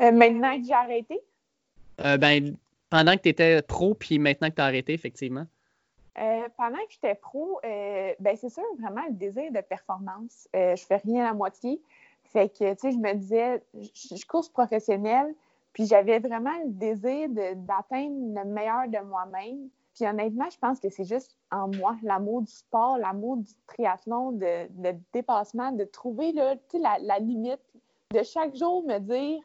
[0.00, 1.20] maintenant que j'ai arrêté?
[2.18, 2.56] ben,
[2.94, 5.46] pendant que tu étais pro, puis maintenant que tu as arrêté, effectivement?
[6.16, 10.48] Euh, pendant que j'étais pro, euh, ben c'est sûr, vraiment le désir de performance.
[10.54, 11.82] Euh, je fais rien à moitié.
[12.22, 15.34] Fait que, tu sais, je me disais, je, je course professionnelle,
[15.72, 19.68] puis j'avais vraiment le désir d'atteindre le meilleur de moi-même.
[19.96, 24.30] Puis honnêtement, je pense que c'est juste en moi, l'amour du sport, l'amour du triathlon,
[24.30, 24.68] de,
[25.12, 27.58] dépassement, de trouver la, la limite,
[28.12, 29.42] de chaque jour me dire,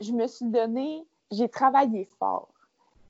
[0.00, 2.51] je me suis donné, j'ai travaillé fort.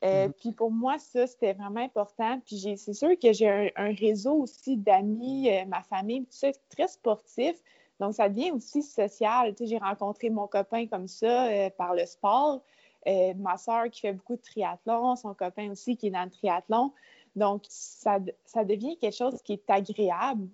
[0.03, 0.33] Euh, mm-hmm.
[0.33, 2.41] Puis pour moi, ça, c'était vraiment important.
[2.45, 6.89] Puis c'est sûr que j'ai un, réseau aussi d'amis, euh, ma famille, tout ça, très
[6.89, 7.57] sportif.
[8.01, 9.55] Donc, ça devient aussi social.
[9.55, 12.63] Tu sais, j'ai rencontré mon copain comme ça euh, par le sport.
[13.07, 16.93] ma soeur qui fait beaucoup de triathlon, son copain aussi qui est dans le triathlon.
[17.37, 20.49] Donc, ça, ça devient quelque chose qui est agréable.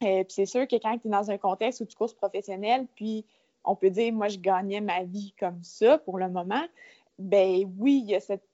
[0.00, 3.26] puis c'est sûr que quand tu es dans un contexte où tu courses professionnel, puis
[3.64, 6.64] on peut dire, moi, je gagnais ma vie comme ça pour le moment,
[7.18, 8.44] ben oui, il y a cette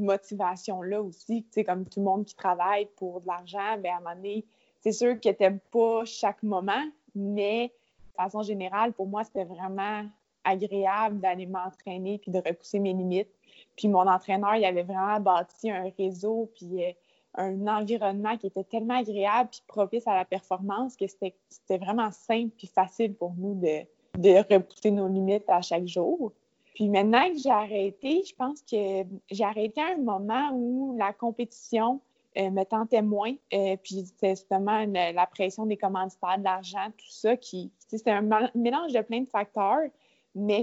[0.00, 1.46] motivation-là aussi.
[1.52, 4.44] Tu comme tout le monde qui travaille pour de l'argent, ben à un moment donné,
[4.80, 6.84] c'est sûr que tu n'aimes pas chaque moment,
[7.14, 7.72] mais
[8.10, 10.04] de façon générale, pour moi, c'était vraiment
[10.44, 13.30] agréable d'aller m'entraîner puis de repousser mes limites.
[13.76, 16.92] Puis mon entraîneur, il avait vraiment bâti un réseau puis euh,
[17.34, 22.50] un environnement qui était tellement agréable puis propice à la performance que c'était vraiment simple
[22.56, 23.84] puis facile pour nous de,
[24.18, 26.32] de repousser nos limites à chaque jour.
[26.80, 31.12] Puis maintenant que j'ai arrêté, je pense que j'ai arrêté à un moment où la
[31.12, 32.00] compétition
[32.38, 33.34] euh, me tentait moins.
[33.52, 38.22] Euh, puis c'était justement la pression des commanditaires, de l'argent, tout ça, qui c'était un
[38.54, 39.90] mélange de plein de facteurs.
[40.34, 40.62] Mais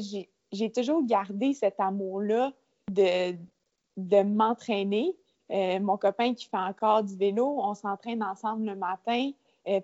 [0.51, 2.51] j'ai toujours gardé cet amour-là
[2.89, 5.15] de, m'entraîner.
[5.51, 9.29] Euh, mon copain qui fait encore du vélo, on s'entraîne ensemble le matin.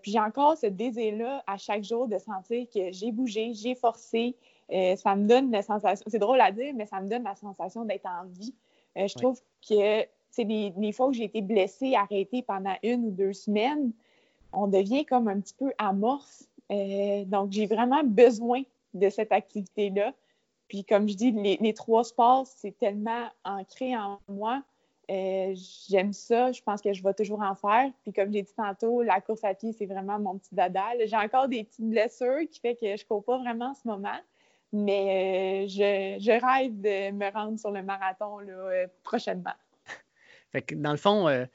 [0.02, 4.36] puis j'ai encore ce désir-là à chaque jour de sentir que j'ai bougé, j'ai forcé,
[4.72, 7.36] euh, ça me donne la sensation, c'est drôle à dire, mais ça me donne la
[7.36, 8.54] sensation d'être en vie.
[8.98, 13.12] Euh, je trouve que c'est les, fois où j'ai été blessée, arrêtée pendant une ou
[13.12, 13.92] deux semaines,
[14.52, 16.44] on devient comme un petit peu amorphe.
[16.72, 20.14] Euh, donc, j'ai vraiment besoin de cette activité-là.
[20.68, 24.64] Puis, comme je dis, les, trois sports, c'est tellement ancré en moi.
[25.10, 26.52] J'aime ça.
[26.52, 27.92] Je pense que je vais toujours en faire.
[28.04, 30.84] Puis, comme j'ai dit tantôt, la course à pied, c'est vraiment mon petit dada.
[31.06, 33.88] J'ai encore des petites blessures qui fait que je ne cours pas vraiment en ce
[33.88, 34.18] moment.
[34.74, 39.54] Mais euh, je, rêve de me rendre sur le marathon là, euh, prochainement.
[40.52, 41.46] Fait que dans le fond, euh,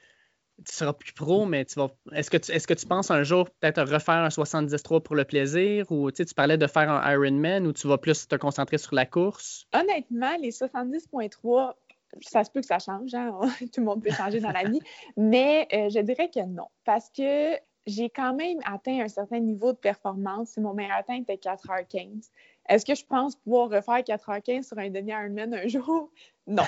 [0.64, 1.88] tu seras plus pro, mais tu vas.
[2.12, 5.24] Est-ce que tu, est-ce que tu penses un jour peut-être refaire un 73 pour le
[5.24, 5.90] plaisir?
[5.90, 9.06] Ou tu parlais de faire un Ironman ou tu vas plus te concentrer sur la
[9.06, 9.66] course?
[9.72, 11.74] Honnêtement, les 70.3,
[12.20, 13.32] ça se peut que ça change, hein?
[13.72, 14.80] tout le monde peut changer dans la vie,
[15.16, 17.54] mais euh, je dirais que non, parce que
[17.86, 20.56] j'ai quand même atteint un certain niveau de performance.
[20.58, 22.30] Mon meilleur temps était 4h15,
[22.68, 26.10] est-ce que je pense pouvoir refaire 4h15 sur un demi-Ironman un jour?
[26.46, 26.64] Non.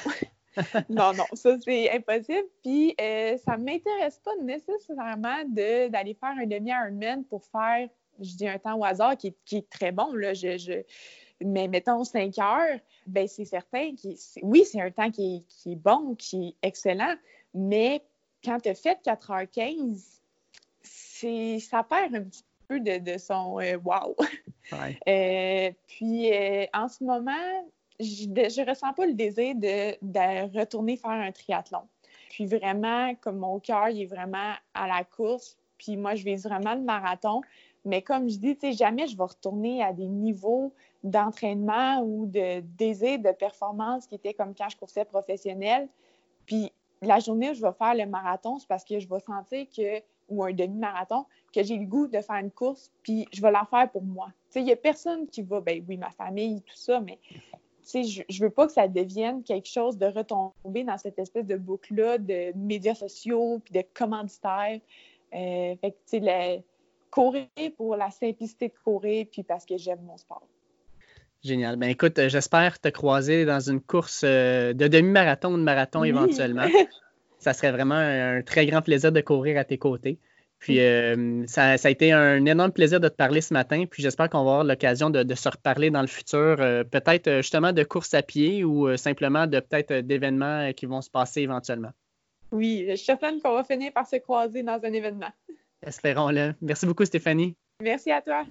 [0.90, 2.46] non, non, ça c'est impossible.
[2.62, 7.88] Puis euh, ça ne m'intéresse pas nécessairement d'aller faire un demi-Ironman pour faire,
[8.20, 10.12] je dis un temps au hasard qui, est très bon.
[10.12, 10.82] Là, je,
[11.42, 14.08] mais mettons 5 heures, ben c'est certain que
[14.42, 17.14] oui, c'est un temps qui est, bon, qui est excellent,
[17.54, 18.02] mais
[18.44, 20.20] quand tu as fait 4h15,
[21.60, 24.16] ça perd un petit peu de, son euh, wow.
[25.08, 26.30] Euh, puis
[26.72, 27.66] en ce moment,
[28.00, 31.82] je ne ressens pas le désir de, retourner faire un triathlon.
[32.30, 35.56] Puis vraiment, comme mon cœur, est vraiment à la course.
[35.78, 37.42] Puis moi, je vise vraiment le marathon.
[37.84, 43.18] Mais comme je dis, jamais je vais retourner à des niveaux d'entraînement ou de désir
[43.18, 45.88] de performance qui étaient comme quand je coursais professionnel.
[46.46, 49.66] Puis la journée où je vais faire le marathon, c'est parce que je vais sentir
[49.74, 53.50] que, ou un demi-marathon, que j'ai le goût de faire une course, puis je vais
[53.50, 54.28] la faire pour moi.
[54.54, 57.18] Il n'y a personne qui va, ben oui, ma famille, tout ça, mais
[57.94, 61.56] je, je veux pas que ça devienne quelque chose de retomber dans cette espèce de
[61.56, 64.80] boucle-là de médias sociaux puis de commanditaires.
[65.34, 66.64] Euh, fait que, tu sais,
[67.10, 67.46] courir
[67.76, 70.46] pour la simplicité de courir puis parce que j'aime mon sport.
[71.42, 71.76] Génial.
[71.76, 76.04] Ben écoute, euh, j'espère te croiser dans une course euh, de demi-marathon ou de marathon
[76.04, 76.66] éventuellement.
[77.38, 80.18] ça serait vraiment un très grand plaisir de courir à tes côtés.
[80.60, 83.86] Puis euh, ça, a été un énorme plaisir de te parler ce matin.
[83.90, 87.36] Puis j'espère qu'on va avoir l'occasion de, se reparler dans le futur, euh, peut-être euh,
[87.38, 91.90] justement de course à pied ou simplement de peut-être d'événements qui vont se passer éventuellement.
[92.52, 95.30] Oui, je suis certaine qu'on va finir par se croiser dans un événement.
[95.84, 96.54] Espérons-le.
[96.60, 97.56] Merci beaucoup, Stéphanie.
[97.82, 98.44] Merci à toi.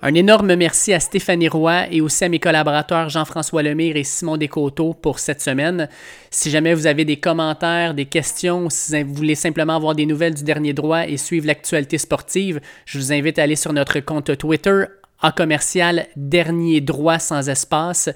[0.00, 4.36] Un énorme merci à Stéphanie Roy et aussi à mes collaborateurs Jean-François Lemire et Simon
[4.36, 5.88] Descoteaux pour cette semaine.
[6.30, 10.34] Si jamais vous avez des commentaires, des questions, si vous voulez simplement avoir des nouvelles
[10.34, 14.38] du dernier droit et suivre l'actualité sportive, je vous invite à aller sur notre compte
[14.38, 14.84] Twitter
[15.20, 18.08] en commercial Dernier Droit sans espace.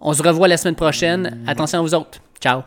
[0.00, 1.42] On se revoit la semaine prochaine.
[1.46, 2.20] Attention à vous autres.
[2.38, 2.60] Ciao.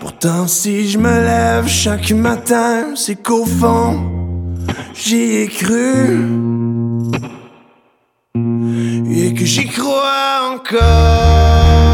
[0.00, 4.29] Pourtant, si je me lève chaque matin, c'est qu'au fond,
[4.94, 6.28] j'y ai cru
[9.10, 11.89] et que j'y crois encore.